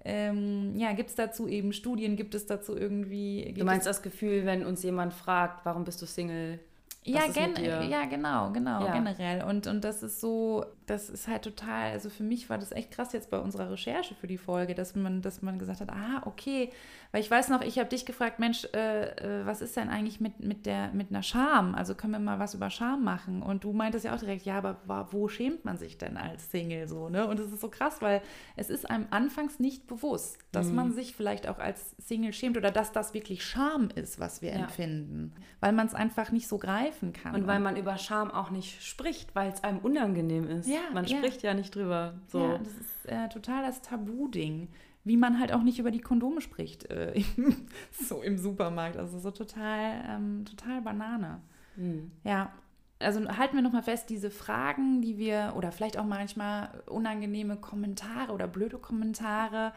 [0.05, 3.51] ähm, ja, gibt es dazu eben Studien, gibt es dazu irgendwie...
[3.57, 6.59] Du meinst das Gefühl, wenn uns jemand fragt, warum bist du Single?
[7.03, 7.55] ja, gen
[7.89, 8.93] ja, genau, genau, Ja.
[8.93, 9.43] generell.
[9.43, 12.91] Und, und das ist so, das ist halt total, also für mich war das echt
[12.91, 16.23] krass jetzt bei unserer Recherche für die Folge, dass man, dass man gesagt hat, ah,
[16.25, 16.71] okay,
[17.11, 20.19] weil ich weiß noch, ich habe dich gefragt, Mensch, äh, äh, was ist denn eigentlich
[20.19, 21.73] mit, mit, der, mit einer Scham?
[21.75, 23.41] Also können wir mal was über Scham machen?
[23.41, 26.87] Und du meintest ja auch direkt, ja, aber wo schämt man sich denn als Single
[26.87, 27.25] so, ne?
[27.27, 28.21] Und das ist so krass, weil
[28.55, 30.75] es ist einem anfangs nicht bewusst, dass Mhm.
[30.75, 34.49] man sich vielleicht auch als Single schämt oder dass das wirklich Scham ist, was wir
[34.51, 34.57] Ja.
[34.57, 37.35] empfinden, weil man es einfach nicht so greifen kann.
[37.35, 40.67] Und weil man über Scham auch nicht spricht, weil es einem unangenehm ist.
[40.67, 41.17] Ja, man ja.
[41.17, 42.15] spricht ja nicht drüber.
[42.27, 42.39] So.
[42.39, 44.69] Ja, das ist äh, total das Tabu-Ding.
[45.05, 47.21] Wie man halt auch nicht über die Kondome spricht, äh,
[47.91, 48.97] so im Supermarkt.
[48.97, 51.41] Also so total, ähm, total Banane.
[51.75, 52.11] Hm.
[52.23, 52.51] Ja,
[52.99, 58.33] also halten wir nochmal fest, diese Fragen, die wir, oder vielleicht auch manchmal unangenehme Kommentare
[58.33, 59.73] oder blöde Kommentare,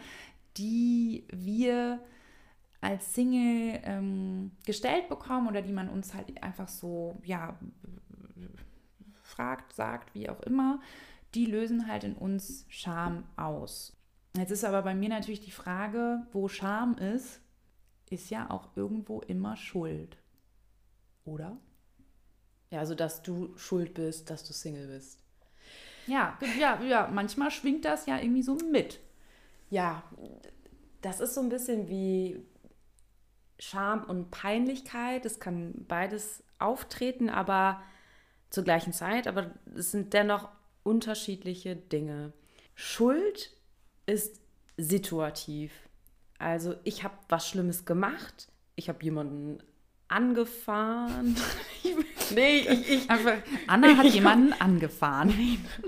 [0.56, 2.00] die wir
[2.80, 7.56] als Single ähm, gestellt bekommen oder die man uns halt einfach so, ja,
[9.32, 10.80] fragt, sagt, wie auch immer,
[11.34, 13.96] die lösen halt in uns Scham aus.
[14.36, 17.40] Jetzt ist aber bei mir natürlich die Frage, wo Scham ist,
[18.10, 20.16] ist ja auch irgendwo immer Schuld.
[21.24, 21.56] Oder?
[22.70, 25.22] Ja, also dass du schuld bist, dass du Single bist.
[26.06, 29.00] Ja, ja, ja, manchmal schwingt das ja irgendwie so mit.
[29.70, 30.02] Ja,
[31.00, 32.44] das ist so ein bisschen wie
[33.58, 35.24] Scham und Peinlichkeit.
[35.24, 37.82] Es kann beides auftreten, aber
[38.52, 39.26] zur gleichen Zeit.
[39.26, 40.48] Aber es sind dennoch
[40.84, 42.32] unterschiedliche Dinge.
[42.74, 43.50] Schuld
[44.06, 44.40] ist
[44.76, 45.72] situativ.
[46.38, 48.48] Also ich habe was Schlimmes gemacht.
[48.76, 49.58] Ich habe jemanden
[50.08, 51.36] angefahren.
[52.34, 53.34] nee, ich, ich, Einfach,
[53.66, 55.32] Anna hat jemanden angefahren.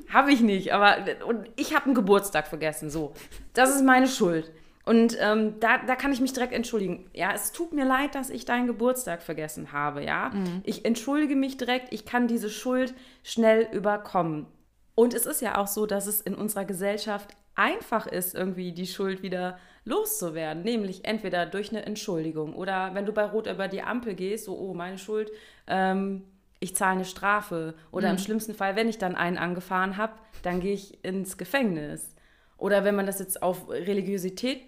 [0.08, 0.96] habe ich nicht, aber
[1.26, 2.90] und ich habe einen Geburtstag vergessen.
[2.90, 3.12] So,
[3.52, 4.50] das ist meine Schuld.
[4.84, 7.08] Und ähm, da, da kann ich mich direkt entschuldigen.
[7.14, 10.04] Ja, es tut mir leid, dass ich deinen Geburtstag vergessen habe.
[10.04, 10.30] Ja,
[10.62, 11.92] ich entschuldige mich direkt.
[11.92, 14.46] Ich kann diese Schuld schnell überkommen.
[14.94, 18.86] Und es ist ja auch so, dass es in unserer Gesellschaft einfach ist, irgendwie die
[18.86, 20.62] Schuld wieder loszuwerden.
[20.62, 24.56] Nämlich entweder durch eine Entschuldigung oder wenn du bei Rot über die Ampel gehst, so,
[24.56, 25.30] oh, meine Schuld,
[25.66, 26.24] ähm,
[26.60, 27.74] ich zahle eine Strafe.
[27.90, 32.14] Oder im schlimmsten Fall, wenn ich dann einen angefahren habe, dann gehe ich ins Gefängnis.
[32.56, 34.62] Oder wenn man das jetzt auf Religiosität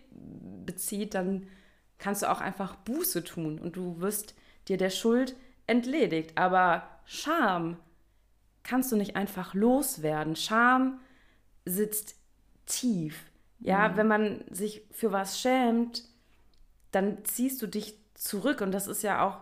[0.67, 1.47] bezieht, dann
[1.99, 4.35] kannst du auch einfach Buße tun und du wirst
[4.69, 6.37] dir der Schuld entledigt.
[6.37, 7.77] Aber Scham
[8.63, 10.37] kannst du nicht einfach loswerden.
[10.37, 11.01] Scham
[11.65, 12.17] sitzt
[12.67, 13.31] tief.
[13.61, 16.05] Ja, wenn man sich für was schämt,
[16.91, 19.41] dann ziehst du dich zurück und das ist ja auch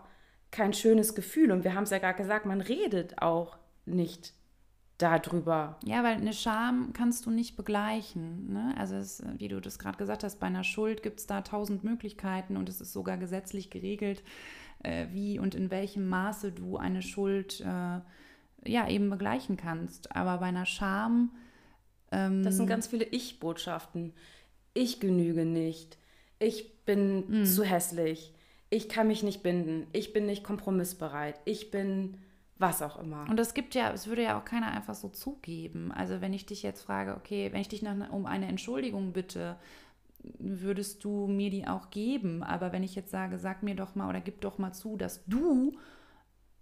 [0.51, 1.51] kein schönes Gefühl.
[1.51, 3.57] Und wir haben es ja gerade gesagt, man redet auch
[3.87, 4.33] nicht
[4.99, 5.79] darüber.
[5.85, 8.53] Ja, weil eine Scham kannst du nicht begleichen.
[8.53, 8.75] Ne?
[8.79, 11.85] Also, es, wie du das gerade gesagt hast, bei einer Schuld gibt es da tausend
[11.85, 14.23] Möglichkeiten und es ist sogar gesetzlich geregelt,
[14.83, 18.01] äh, wie und in welchem Maße du eine Schuld äh,
[18.67, 20.15] ja eben begleichen kannst.
[20.15, 21.33] Aber bei einer Scham.
[22.13, 24.13] Ähm, Das sind ganz viele Ich-Botschaften.
[24.75, 25.99] Ich genüge nicht.
[26.39, 28.35] Ich bin zu hässlich.
[28.71, 29.87] Ich kann mich nicht binden.
[29.93, 31.41] Ich bin nicht kompromissbereit.
[31.45, 32.19] Ich bin
[32.59, 33.27] was auch immer.
[33.29, 35.91] Und das gibt ja, es würde ja auch keiner einfach so zugeben.
[35.93, 39.57] Also wenn ich dich jetzt frage, okay, wenn ich dich nach, um eine Entschuldigung bitte,
[40.39, 42.43] würdest du mir die auch geben?
[42.43, 45.25] Aber wenn ich jetzt sage, sag mir doch mal oder gib doch mal zu, dass
[45.27, 45.77] du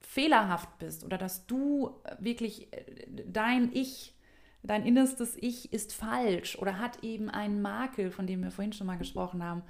[0.01, 2.85] fehlerhaft bist oder dass du wirklich äh,
[3.27, 4.15] dein Ich,
[4.63, 8.87] dein innerstes Ich ist falsch oder hat eben einen Makel, von dem wir vorhin schon
[8.87, 9.63] mal gesprochen haben.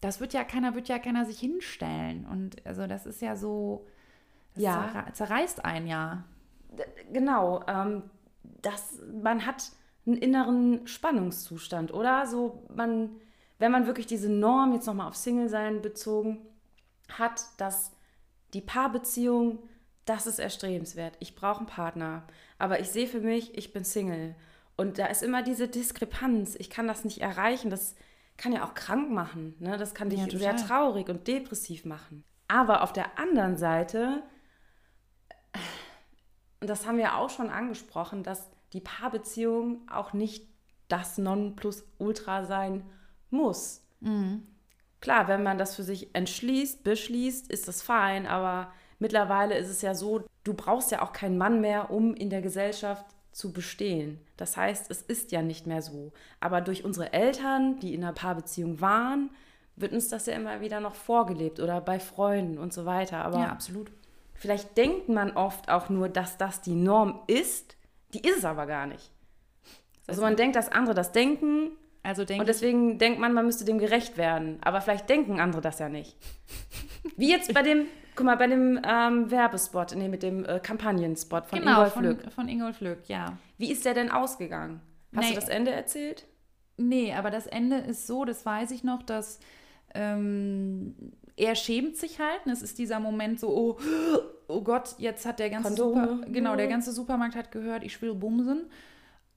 [0.00, 2.26] Das wird ja keiner, wird ja keiner sich hinstellen.
[2.26, 3.86] Und also das ist ja so,
[4.56, 4.90] das Ja.
[4.92, 6.24] zerre- zerreißt ein ja.
[7.12, 8.02] Genau, ähm,
[8.42, 9.70] das, man hat
[10.06, 12.26] einen inneren Spannungszustand, oder?
[12.26, 13.16] So, man,
[13.58, 16.38] wenn man wirklich diese Norm jetzt nochmal auf Single-Sein bezogen
[17.08, 17.92] hat, dass
[18.52, 19.60] die Paarbeziehung,
[20.04, 21.16] das ist erstrebenswert.
[21.20, 22.24] Ich brauche einen Partner,
[22.58, 24.34] aber ich sehe für mich, ich bin Single.
[24.76, 26.54] Und da ist immer diese Diskrepanz.
[26.56, 27.70] Ich kann das nicht erreichen.
[27.70, 27.94] Das
[28.36, 29.54] kann ja auch krank machen.
[29.58, 29.78] Ne?
[29.78, 32.24] Das kann dich Ja, sehr traurig und depressiv machen.
[32.48, 34.22] Aber auf der anderen Seite,
[36.60, 40.46] und das haben wir auch schon angesprochen, dass die Paarbeziehung auch nicht
[40.88, 42.84] das Nonplusultra sein
[43.30, 43.82] muss.
[45.00, 49.82] Klar, wenn man das für sich entschließt, beschließt, ist das fein, aber mittlerweile ist es
[49.82, 54.18] ja so, du brauchst ja auch keinen Mann mehr, um in der Gesellschaft zu bestehen.
[54.38, 56.12] Das heißt, es ist ja nicht mehr so.
[56.40, 59.30] Aber durch unsere Eltern, die in einer Paarbeziehung waren,
[59.76, 63.18] wird uns das ja immer wieder noch vorgelebt oder bei Freunden und so weiter.
[63.24, 63.92] Aber Ja, absolut.
[64.38, 67.76] Vielleicht denkt man oft auch nur, dass das die Norm ist.
[68.14, 69.10] Die ist es aber gar nicht.
[70.06, 71.70] Also man denkt, dass andere das denken
[72.02, 74.58] Also denke und deswegen denkt man, man müsste dem gerecht werden.
[74.62, 76.16] Aber vielleicht denken andere das ja nicht.
[77.16, 81.46] Wie jetzt bei dem, guck mal, bei dem ähm, Werbespot, nee, mit dem äh, Kampagnenspot
[81.46, 82.32] von genau, Ingolf von, Lück.
[82.32, 83.36] von Ingolf Lück, ja.
[83.58, 84.80] Wie ist der denn ausgegangen?
[85.14, 85.34] Hast Nee.
[85.34, 86.26] du das Ende erzählt?
[86.76, 89.40] Nee, aber das Ende ist so, das weiß ich noch, dass
[89.94, 90.94] ähm,
[91.36, 92.46] er schämt sich halt.
[92.46, 93.78] Und es ist dieser Moment so, oh,
[94.48, 95.74] oh Gott, jetzt hat der ganze.
[95.74, 96.70] Super, genau, der Ja.
[96.70, 98.66] ganze Supermarkt hat gehört, ich will bumsen.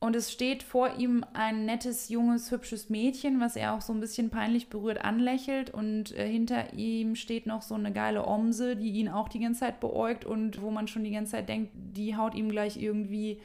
[0.02, 4.00] Und es steht vor ihm ein nettes, junges, hübsches Mädchen, was er auch so ein
[4.00, 5.72] bisschen peinlich berührt anlächelt.
[5.74, 9.60] Und äh, hinter ihm steht noch so eine geile Omse, die ihn auch die ganze
[9.60, 13.42] Zeit beäugt und wo man schon die ganze Zeit denkt, die haut ihm gleich irgendwie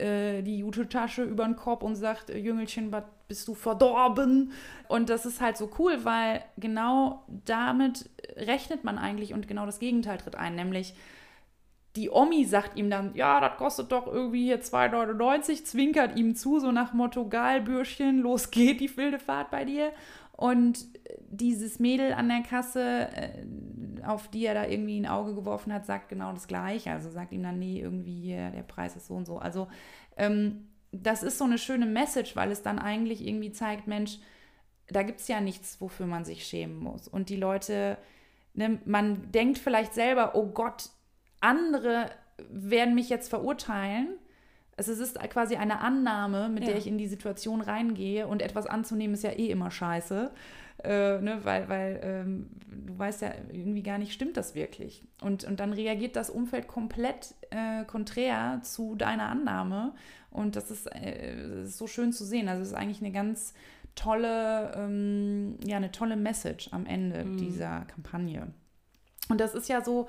[0.00, 4.52] äh, die Jute-Tasche über den Kopf und sagt, äh, Jüngelchen, was bist du verdorben?
[4.88, 9.78] Und das ist halt so cool, weil genau damit rechnet man eigentlich und genau das
[9.78, 10.92] Gegenteil tritt ein, nämlich
[11.96, 16.60] die Omi sagt ihm dann, ja, das kostet doch irgendwie hier 2,99, zwinkert ihm zu,
[16.60, 19.92] so nach Motto, geil, Bürschchen, los geht die wilde Fahrt bei dir.
[20.32, 20.84] Und
[21.30, 23.46] dieses Mädel an der Kasse, äh,
[24.06, 26.90] auf die er da irgendwie ein Auge geworfen hat, sagt genau das Gleiche.
[26.90, 29.38] Also sagt ihm dann, nee, irgendwie hier, der Preis ist so und so.
[29.38, 29.68] Also
[30.18, 34.18] ähm, das ist so eine schöne Message, weil es dann eigentlich irgendwie zeigt, Mensch,
[34.88, 37.08] da gibt es ja nichts, wofür man sich schämen muss.
[37.08, 37.96] Und die Leute,
[38.54, 40.90] ne, man denkt vielleicht selber, oh Gott,
[41.40, 42.10] andere
[42.50, 44.08] werden mich jetzt verurteilen.
[44.76, 46.70] Also es ist quasi eine Annahme, mit Ja.
[46.70, 50.30] der ich in die Situation reingehe und etwas anzunehmen ist ja eh immer scheiße,
[50.82, 52.50] äh, ne, weil, weil ähm,
[52.86, 55.04] du weißt ja irgendwie gar nicht, stimmt das wirklich?
[55.20, 59.94] Und, und dann reagiert das Umfeld komplett äh, konträr zu deiner Annahme
[60.30, 62.48] und das ist, äh, das ist so schön zu sehen.
[62.48, 63.54] Also es ist eigentlich eine ganz
[63.94, 68.52] tolle, ähm, ja, eine tolle Message am Ende dieser Kampagne.
[69.28, 70.08] Und das ist ja so,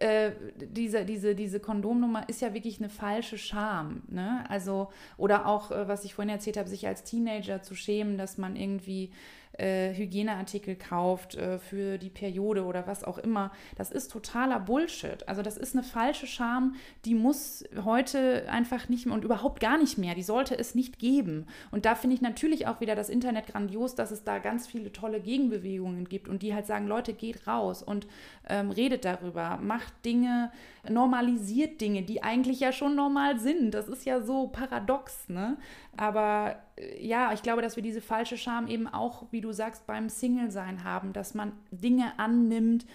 [0.00, 4.02] äh, diese, diese, diese Kondomnummer ist ja wirklich eine falsche Scham.
[4.08, 4.44] Ne?
[4.48, 8.38] Also, oder auch, äh, was ich vorhin erzählt habe, sich als Teenager zu schämen, dass
[8.38, 9.12] man irgendwie
[9.58, 13.52] äh, Hygieneartikel kauft äh, für die Periode oder was auch immer.
[13.76, 15.28] Das ist totaler Bullshit.
[15.28, 19.78] Also das ist eine falsche Scham, die muss heute einfach nicht mehr und überhaupt gar
[19.78, 20.14] nicht mehr.
[20.14, 21.46] Die sollte es nicht geben.
[21.70, 24.92] Und da finde ich natürlich auch wieder das Internet grandios, dass es da ganz viele
[24.92, 28.06] tolle Gegenbewegungen gibt und die halt sagen, Leute, geht raus und
[28.48, 30.50] ähm, redet darüber, macht Dinge,
[30.88, 33.72] normalisiert Dinge, die eigentlich ja schon normal sind.
[33.72, 35.56] Das ist ja so paradox, ne?
[35.96, 36.56] Aber
[36.98, 40.84] ja, ich glaube, dass wir diese falsche Scham eben auch, wie du sagst, beim Single-Sein
[40.84, 42.86] haben, dass man Dinge annimmt,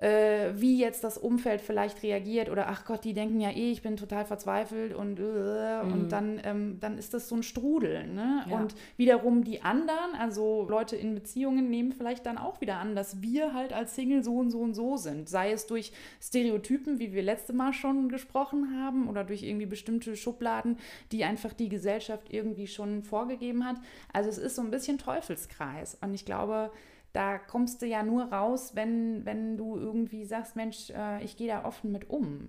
[0.00, 3.82] äh, wie jetzt das Umfeld vielleicht reagiert oder ach Gott, die denken ja eh, ich
[3.82, 8.06] bin total verzweifelt und, äh, und dann, ähm, dann ist das so ein Strudel.
[8.06, 8.44] Ne?
[8.48, 8.56] Ja.
[8.56, 13.20] Und wiederum die anderen, also Leute in Beziehungen, nehmen vielleicht dann auch wieder an, dass
[13.20, 15.28] wir halt als Single so und so und so sind.
[15.28, 20.16] Sei es durch Stereotypen, wie wir letzte Mal schon gesprochen haben, oder durch irgendwie bestimmte
[20.16, 20.78] Schubladen,
[21.12, 23.76] die einfach die Gesellschaft irgendwie schon vorgegeben hat.
[24.14, 25.98] Also es ist so ein bisschen Teufelskreis.
[26.00, 26.70] Und ich glaube,
[27.12, 31.48] da kommst du ja nur raus, wenn, wenn du irgendwie sagst, Mensch, äh, ich gehe
[31.48, 32.48] da offen mit um.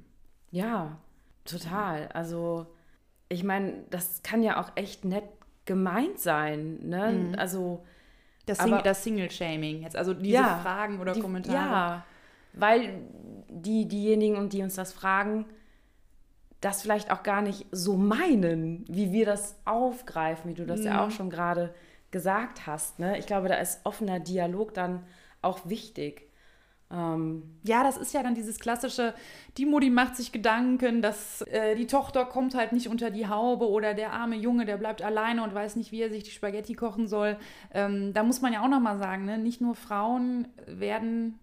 [0.51, 0.97] Ja,
[1.45, 2.07] total.
[2.09, 2.67] Also,
[3.29, 5.23] ich meine, das kann ja auch echt nett
[5.65, 6.79] gemeint sein.
[6.87, 7.33] Ne?
[7.37, 7.83] Also,
[8.47, 11.55] Das, Aber- Sing das Single-Shaming jetzt, also diese Ja, Fragen oder die, Kommentare.
[11.55, 12.05] Ja,
[12.53, 12.99] weil
[13.49, 15.45] die, diejenigen, und die uns das fragen,
[16.59, 20.85] das vielleicht auch gar nicht so meinen, wie wir das aufgreifen, wie du das Mhm.
[20.87, 21.73] ja auch schon gerade
[22.11, 22.99] gesagt hast.
[22.99, 23.17] Ne?
[23.17, 25.03] Ich glaube, da ist offener Dialog dann
[25.41, 26.29] auch wichtig.
[26.91, 29.13] Ähm, Ja, das ist ja dann dieses klassische,
[29.57, 33.69] die Mutti macht sich Gedanken, dass äh, die Tochter kommt halt nicht unter die Haube
[33.69, 36.73] oder der arme Junge, der bleibt alleine und weiß nicht, wie er sich die Spaghetti
[36.73, 37.37] kochen soll.
[37.73, 39.37] Ähm, da muss man ja auch nochmal sagen, ne?
[39.37, 41.39] nicht nur Frauen werden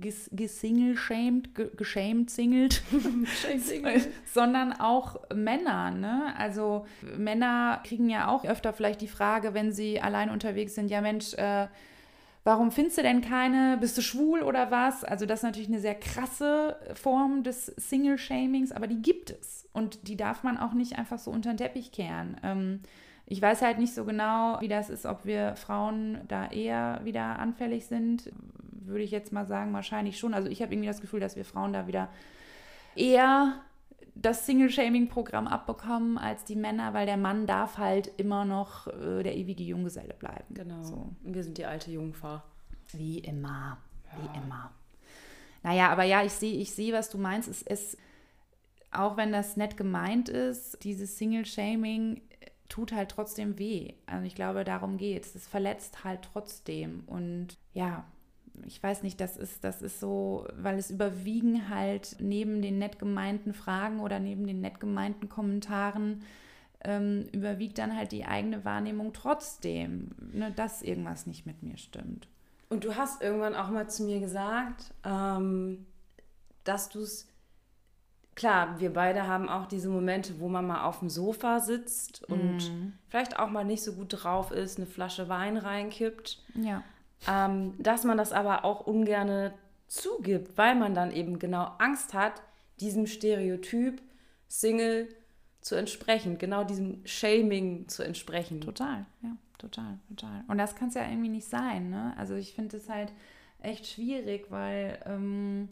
[0.00, 2.82] ges gesingel-shamed, ge geschämt, singelt,
[4.32, 5.90] sondern auch Männer.
[5.90, 6.34] Ne?
[6.38, 11.00] Also Männer kriegen ja auch öfter vielleicht die Frage, wenn sie allein unterwegs sind, ja
[11.00, 11.68] Mensch, äh,
[12.44, 13.76] warum findest du denn keine?
[13.80, 15.02] Bist du schwul oder was?
[15.04, 19.68] Also das ist natürlich eine sehr krasse Form des Single-Shamings, aber die gibt es.
[19.72, 22.36] Und die darf man auch nicht einfach so unter den Teppich kehren.
[22.42, 22.80] Ähm,
[23.28, 27.40] Ich weiß halt nicht so genau, wie das ist, ob wir Frauen da eher wieder
[27.40, 28.30] anfällig sind.
[28.86, 30.34] Würde ich jetzt mal sagen, wahrscheinlich schon.
[30.34, 32.08] Also ich habe irgendwie das Gefühl, dass wir Frauen da wieder
[32.94, 33.60] eher
[34.14, 39.36] das Single-Shaming-Programm abbekommen als die Männer, weil der Mann darf halt immer noch äh, der
[39.36, 40.54] ewige Junggeselle bleiben.
[40.54, 40.82] Genau.
[40.82, 41.10] So.
[41.22, 42.42] Wir sind die alte Jungfer.
[42.92, 43.78] Wie immer.
[44.06, 44.22] Ja.
[44.22, 44.70] Wie immer.
[45.62, 47.48] Naja, aber ja, ich sehe, ich sehe, was du meinst.
[47.48, 47.98] Es ist,
[48.90, 52.22] auch wenn das nett gemeint ist, dieses Single-Shaming
[52.68, 53.94] tut halt trotzdem weh.
[54.06, 55.34] Also ich glaube, darum geht es.
[55.34, 57.04] Es verletzt halt trotzdem.
[57.06, 58.04] Und ja,
[58.64, 62.98] ich weiß nicht, das ist, das ist so, weil es überwiegen halt neben den nett
[62.98, 66.22] gemeinten Fragen oder neben den nett gemeinten Kommentaren
[66.84, 72.28] ähm, überwiegt dann halt die eigene Wahrnehmung trotzdem, ne, dass irgendwas nicht mit mir stimmt.
[72.68, 75.86] Und du hast irgendwann auch mal zu mir gesagt, ähm,
[76.64, 77.28] dass du es,
[78.34, 82.58] klar, wir beide haben auch diese Momente, wo man mal auf dem Sofa sitzt und
[82.58, 82.92] mm.
[83.08, 86.42] vielleicht auch mal nicht so gut drauf ist, eine Flasche Wein reinkippt.
[86.54, 86.82] Ja.
[87.28, 89.52] Ähm, dass man das aber auch ungern
[89.86, 92.42] zugibt, weil man dann eben genau Angst hat,
[92.80, 94.02] diesem Stereotyp
[94.48, 95.08] Single
[95.60, 98.60] zu entsprechen, genau diesem Shaming zu entsprechen.
[98.60, 100.44] Total, ja total, total.
[100.48, 102.14] Und das kann es ja irgendwie nicht sein, ne?
[102.16, 103.12] Also ich finde es halt
[103.60, 105.68] echt schwierig, weil ähm,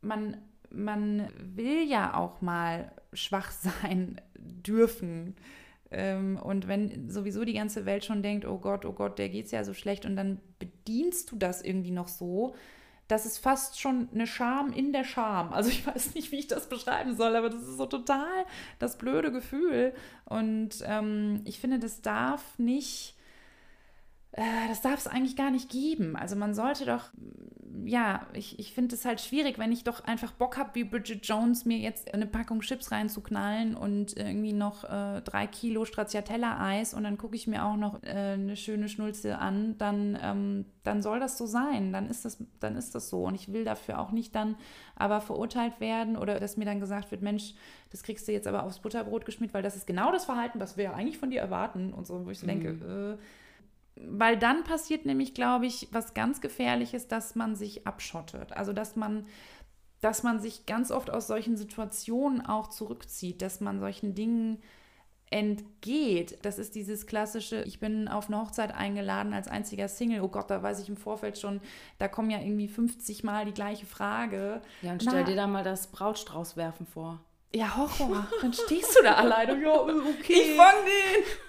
[0.00, 0.36] man,
[0.70, 5.36] man will ja auch mal schwach sein dürfen.
[5.90, 9.50] Ähm, und wenn sowieso die ganze Welt schon denkt, oh Gott, oh Gott, der geht's
[9.50, 12.54] ja so schlecht und dann bedienst du das irgendwie noch so,
[13.08, 15.52] das ist fast schon eine Scham in der Scham.
[15.52, 18.44] Also ich weiß nicht, wie ich das beschreiben soll, aber das ist so total
[18.78, 19.94] das blöde Gefühl.
[20.26, 23.16] Und ähm, ich finde, das darf nicht
[24.32, 26.14] äh, das darf es eigentlich gar nicht geben.
[26.14, 27.10] Also man sollte doch,
[27.84, 31.26] ja, ich, ich finde es halt schwierig, wenn ich doch einfach Bock habe, wie Bridget
[31.26, 37.04] Jones, mir jetzt eine Packung Chips reinzuknallen und irgendwie noch äh, drei Kilo Stracciatella-Eis und
[37.04, 41.20] dann gucke ich mir auch noch äh, eine schöne Schnulze an, dann, ähm, dann soll
[41.20, 41.92] das so sein.
[41.92, 43.24] Dann ist, das, dann ist das so.
[43.24, 44.56] Und ich will dafür auch nicht dann
[44.94, 47.54] aber verurteilt werden oder dass mir dann gesagt wird, Mensch,
[47.90, 50.76] das kriegst du jetzt aber aufs Butterbrot geschmiert, weil das ist genau das Verhalten, was
[50.76, 52.50] wir ja eigentlich von dir erwarten und so, wo ich so mhm.
[52.50, 53.22] denke, äh,
[54.06, 58.52] weil dann passiert nämlich, glaube ich, was ganz Gefährliches, dass man sich abschottet.
[58.52, 59.26] Also dass man,
[60.00, 64.62] dass man sich ganz oft aus solchen Situationen auch zurückzieht, dass man solchen Dingen
[65.30, 66.38] entgeht.
[66.42, 70.22] Das ist dieses klassische, ich bin auf eine Hochzeit eingeladen als einziger Single.
[70.22, 71.60] Oh Gott, da weiß ich im Vorfeld schon,
[71.98, 74.62] da kommen ja irgendwie 50 Mal die gleiche Frage.
[74.80, 77.20] Ja, und stell Na, dir da mal das Brautstraußwerfen vor.
[77.54, 78.26] Ja, Horror.
[78.42, 79.60] Dann stehst du da alleine.
[79.62, 80.32] Ja, okay.
[80.32, 80.74] Ich fang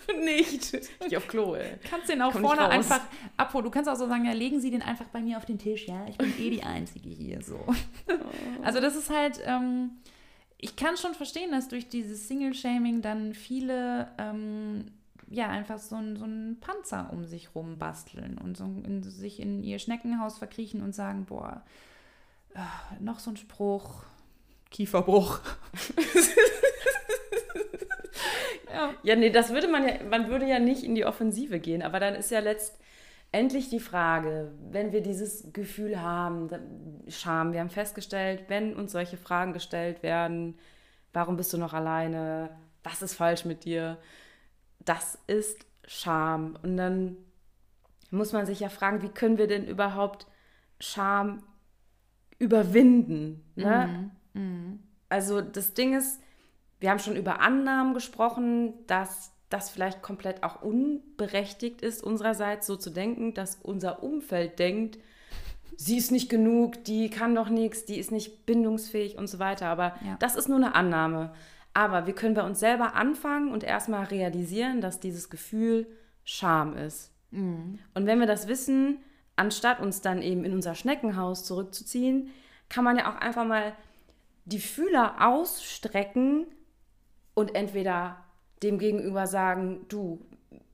[0.08, 0.74] den nicht.
[1.06, 1.78] Ich auf Klo, ey.
[1.90, 3.02] Kannst den auch Komm vorne einfach
[3.36, 3.66] abholen.
[3.66, 5.88] Du kannst auch so sagen, ja, legen Sie den einfach bei mir auf den Tisch.
[5.88, 7.42] Ja, ich bin eh die Einzige hier.
[7.42, 7.60] So.
[8.12, 8.64] Oh.
[8.64, 9.92] Also das ist halt, ähm,
[10.58, 14.92] ich kann schon verstehen, dass durch dieses Single-Shaming dann viele ähm,
[15.30, 19.40] ja einfach so, ein, so einen Panzer um sich rum basteln und so in, sich
[19.40, 21.64] in ihr Schneckenhaus verkriechen und sagen, boah,
[22.56, 22.60] äh,
[23.00, 24.04] noch so ein Spruch
[24.72, 25.40] Kieferbruch.
[28.74, 28.94] ja.
[29.04, 32.00] ja, nee, das würde man ja, man würde ja nicht in die Offensive gehen, aber
[32.00, 36.50] dann ist ja letztendlich die Frage, wenn wir dieses Gefühl haben,
[37.08, 40.58] Scham, wir haben festgestellt, wenn uns solche Fragen gestellt werden,
[41.14, 42.52] warum bist du noch alleine,
[42.84, 43.98] was ist falsch mit dir,
[44.80, 46.58] das ist Scham.
[46.62, 47.18] Und dann
[48.12, 50.28] muss man sich ja fragen, wie können wir denn überhaupt
[50.80, 51.44] Scham
[52.38, 53.44] überwinden?
[53.56, 53.88] Ne?
[53.88, 54.12] Mhm.
[54.34, 54.80] Mhm.
[55.10, 56.22] Also das Ding ist,
[56.80, 62.76] wir haben schon über Annahmen gesprochen, dass das vielleicht komplett auch unberechtigt ist, unsererseits so
[62.76, 65.00] zu denken, dass unser Umfeld denkt,
[65.76, 69.68] sie ist nicht genug, die kann doch nichts, die ist nicht bindungsfähig und so weiter.
[69.68, 70.18] Aber ja.
[70.20, 71.34] das ist nur eine Annahme.
[71.74, 75.88] Aber wir können bei uns selber anfangen und erstmal realisieren, dass dieses Gefühl
[76.24, 77.12] Scham ist.
[77.32, 77.80] Mhm.
[77.94, 79.00] Und wenn wir das wissen,
[79.36, 82.30] anstatt uns dann eben in unser Schneckenhaus zurückzuziehen,
[82.68, 83.74] kann man ja auch einfach mal
[84.46, 86.48] die Fühler ausstrecken
[87.34, 88.24] und entweder
[88.64, 90.26] dem Gegenüber sagen, du,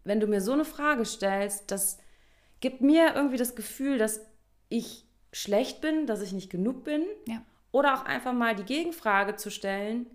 [0.03, 1.99] wenn du mir so eine Frage stellst, das
[2.59, 4.21] gibt mir irgendwie das Gefühl, dass
[4.69, 7.03] ich schlecht bin, dass ich nicht genug bin.
[7.27, 7.41] Ja.
[7.71, 10.05] Oder auch einfach mal die Gegenfrage zu stellen,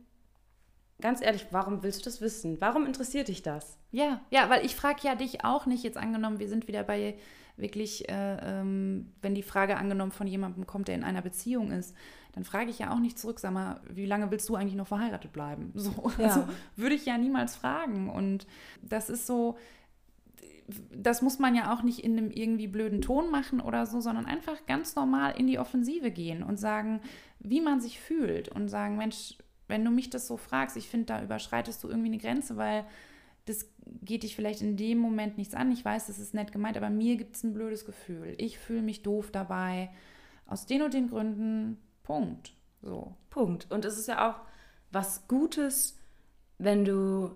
[1.01, 2.61] ganz ehrlich, warum willst du das wissen?
[2.61, 3.79] Warum interessiert dich das?
[3.91, 7.19] Ja, ja, weil ich frage ja dich auch nicht, jetzt angenommen, wir sind wieder bei
[7.61, 11.95] wirklich, äh, ähm, wenn die Frage angenommen von jemandem kommt, der in einer Beziehung ist,
[12.33, 14.87] dann frage ich ja auch nicht zurück, sag mal, wie lange willst du eigentlich noch
[14.87, 15.73] verheiratet bleiben?
[15.81, 16.27] So, ja.
[16.27, 16.45] also
[16.77, 18.09] würde ich ja niemals fragen.
[18.11, 18.47] Und
[18.83, 19.57] das ist so,
[20.95, 24.27] das muss man ja auch nicht in einem irgendwie blöden Ton machen oder so, sondern
[24.27, 27.01] einfach ganz normal in die Offensive gehen und sagen,
[27.41, 29.37] wie man sich fühlt und sagen, Mensch,
[29.67, 32.85] wenn du mich das so fragst, ich finde, da überschreitest du irgendwie eine Grenze, weil
[33.51, 33.69] das
[34.03, 35.71] geht dich vielleicht in dem Moment nichts an.
[35.73, 38.35] Ich weiß, das ist nett gemeint, aber mir gibt es ein blödes Gefühl.
[38.39, 39.91] Ich fühle mich doof dabei.
[40.47, 41.79] Aus den und den Gründen.
[42.03, 42.55] Punkt.
[42.83, 43.15] So.
[43.29, 43.71] Punkt.
[43.71, 44.41] Und es ist ja auch
[44.91, 45.99] was Gutes,
[46.59, 47.33] wenn du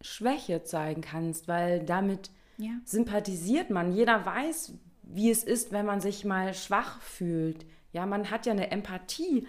[0.00, 2.72] Schwäche zeigen kannst, weil damit ja.
[2.84, 3.92] sympathisiert man.
[3.92, 7.64] Jeder weiß, wie es ist, wenn man sich mal schwach fühlt.
[7.92, 9.46] Ja, man hat ja eine Empathie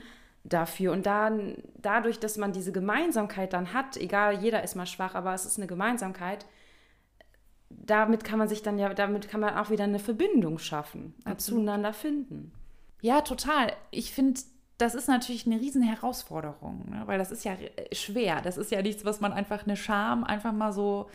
[0.50, 0.92] dafür.
[0.92, 5.34] Und dann, dadurch, dass man diese Gemeinsamkeit dann hat, egal, jeder ist mal schwach, aber
[5.34, 6.46] es ist eine Gemeinsamkeit,
[7.70, 11.40] damit kann man sich dann ja, damit kann man auch wieder eine Verbindung schaffen und
[11.40, 12.52] zueinander finden.
[13.02, 13.72] Ja, total.
[13.92, 14.42] Ich finde,
[14.78, 17.04] das ist natürlich eine riesen Herausforderung, ne?
[17.06, 17.56] weil das ist ja
[17.92, 18.42] schwer.
[18.42, 21.10] Das ist ja nichts, was man einfach eine Scham einfach mal so,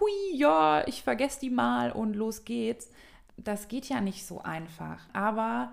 [0.00, 2.90] hui, ja, ich vergesse die mal und los geht's.
[3.36, 5.00] Das geht ja nicht so einfach.
[5.12, 5.72] Aber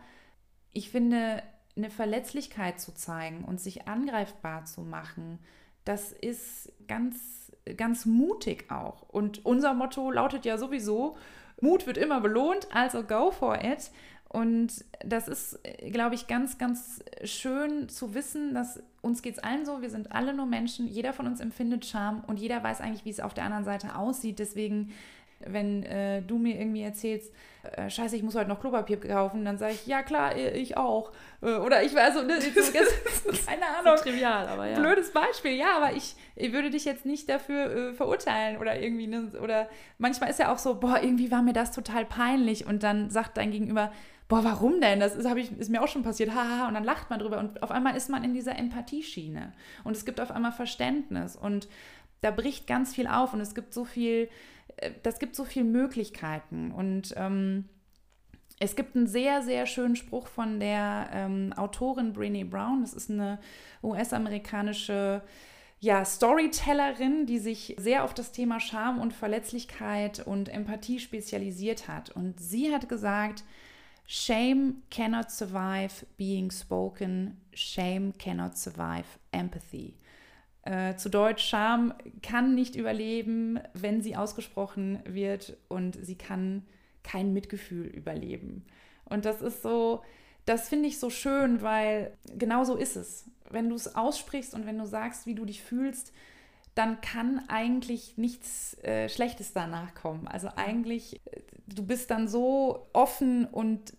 [0.71, 1.41] ich finde,
[1.77, 5.39] eine Verletzlichkeit zu zeigen und sich angreifbar zu machen,
[5.85, 9.03] das ist ganz, ganz mutig auch.
[9.09, 11.15] Und unser Motto lautet ja sowieso,
[11.61, 13.91] Mut wird immer belohnt, also go for it.
[14.29, 15.59] Und das ist,
[15.89, 20.11] glaube ich, ganz, ganz schön zu wissen, dass uns geht es allen so, wir sind
[20.11, 23.33] alle nur Menschen, jeder von uns empfindet Charme und jeder weiß eigentlich, wie es auf
[23.33, 24.39] der anderen Seite aussieht.
[24.39, 24.91] Deswegen
[25.39, 27.31] wenn äh, du mir irgendwie erzählst,
[27.63, 31.11] äh, scheiße, ich muss heute noch Klopapier kaufen, dann sage ich, ja klar, ich auch.
[31.41, 32.71] Äh, oder ich weiß, ne, so,
[33.45, 33.97] keine Ahnung.
[33.97, 34.79] So trivial, aber ja.
[34.79, 39.07] Blödes Beispiel, ja, aber ich, ich würde dich jetzt nicht dafür äh, verurteilen oder irgendwie,
[39.07, 42.83] ne, oder manchmal ist ja auch so, boah, irgendwie war mir das total peinlich und
[42.83, 43.91] dann sagt dein Gegenüber,
[44.27, 44.99] boah, warum denn?
[44.99, 47.63] Das ist, ich, ist mir auch schon passiert, haha, und dann lacht man drüber und
[47.63, 51.67] auf einmal ist man in dieser Empathieschiene und es gibt auf einmal Verständnis und
[52.21, 54.29] da bricht ganz viel auf und es gibt so viel
[55.03, 56.71] das gibt so viele Möglichkeiten.
[56.71, 57.65] Und ähm,
[58.59, 62.81] es gibt einen sehr, sehr schönen Spruch von der ähm, Autorin Brene Brown.
[62.81, 63.39] Das ist eine
[63.83, 65.21] US-amerikanische
[65.79, 72.09] ja, Storytellerin, die sich sehr auf das Thema Scham und Verletzlichkeit und Empathie spezialisiert hat.
[72.09, 73.43] Und sie hat gesagt,
[74.09, 79.95] Shame cannot survive being spoken, shame cannot survive empathy.
[80.67, 86.65] Äh, zu Deutsch, Scham kann nicht überleben, wenn sie ausgesprochen wird und sie kann
[87.03, 88.65] kein Mitgefühl überleben.
[89.05, 90.03] Und das ist so,
[90.45, 93.29] das finde ich so schön, weil genau so ist es.
[93.49, 96.11] Wenn du es aussprichst und wenn du sagst, wie du dich fühlst,
[96.75, 100.27] dann kann eigentlich nichts äh, Schlechtes danach kommen.
[100.27, 103.93] Also eigentlich, äh, du bist dann so offen und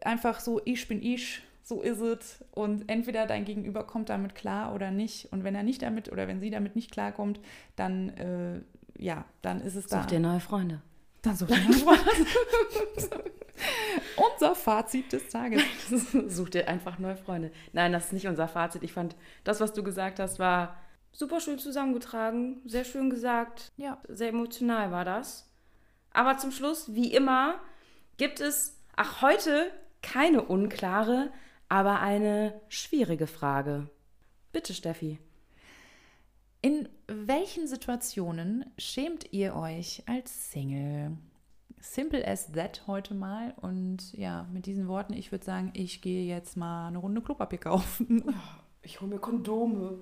[0.00, 2.44] einfach so, ich bin ich so ist es.
[2.50, 5.32] Und entweder dein Gegenüber kommt damit klar oder nicht.
[5.32, 7.40] Und wenn er nicht damit oder wenn sie damit nicht klarkommt,
[7.76, 8.60] dann äh,
[8.98, 10.02] ja, dann ist es da.
[10.02, 10.82] Such dir neue Freunde.
[11.22, 12.04] Dann such dir neue Freunde.
[14.34, 15.62] unser Fazit des Tages.
[16.28, 17.52] Such dir einfach neue Freunde.
[17.72, 18.82] Nein, das ist nicht unser Fazit.
[18.82, 20.76] Ich fand, das, was du gesagt hast, war
[21.12, 23.70] super schön zusammengetragen, sehr schön gesagt.
[23.76, 23.98] Ja.
[24.08, 25.50] Sehr emotional war das.
[26.12, 27.60] Aber zum Schluss, wie immer,
[28.16, 29.70] gibt es, ach, heute
[30.02, 31.30] keine unklare,
[31.70, 33.88] aber eine schwierige Frage.
[34.52, 35.18] Bitte, Steffi.
[36.60, 41.16] In welchen Situationen schämt ihr euch als Single?
[41.80, 43.54] Simple as that heute mal.
[43.62, 47.58] Und ja, mit diesen Worten, ich würde sagen, ich gehe jetzt mal eine Runde Klopapier
[47.58, 48.34] kaufen.
[48.82, 49.98] Ich hole mir Kondome.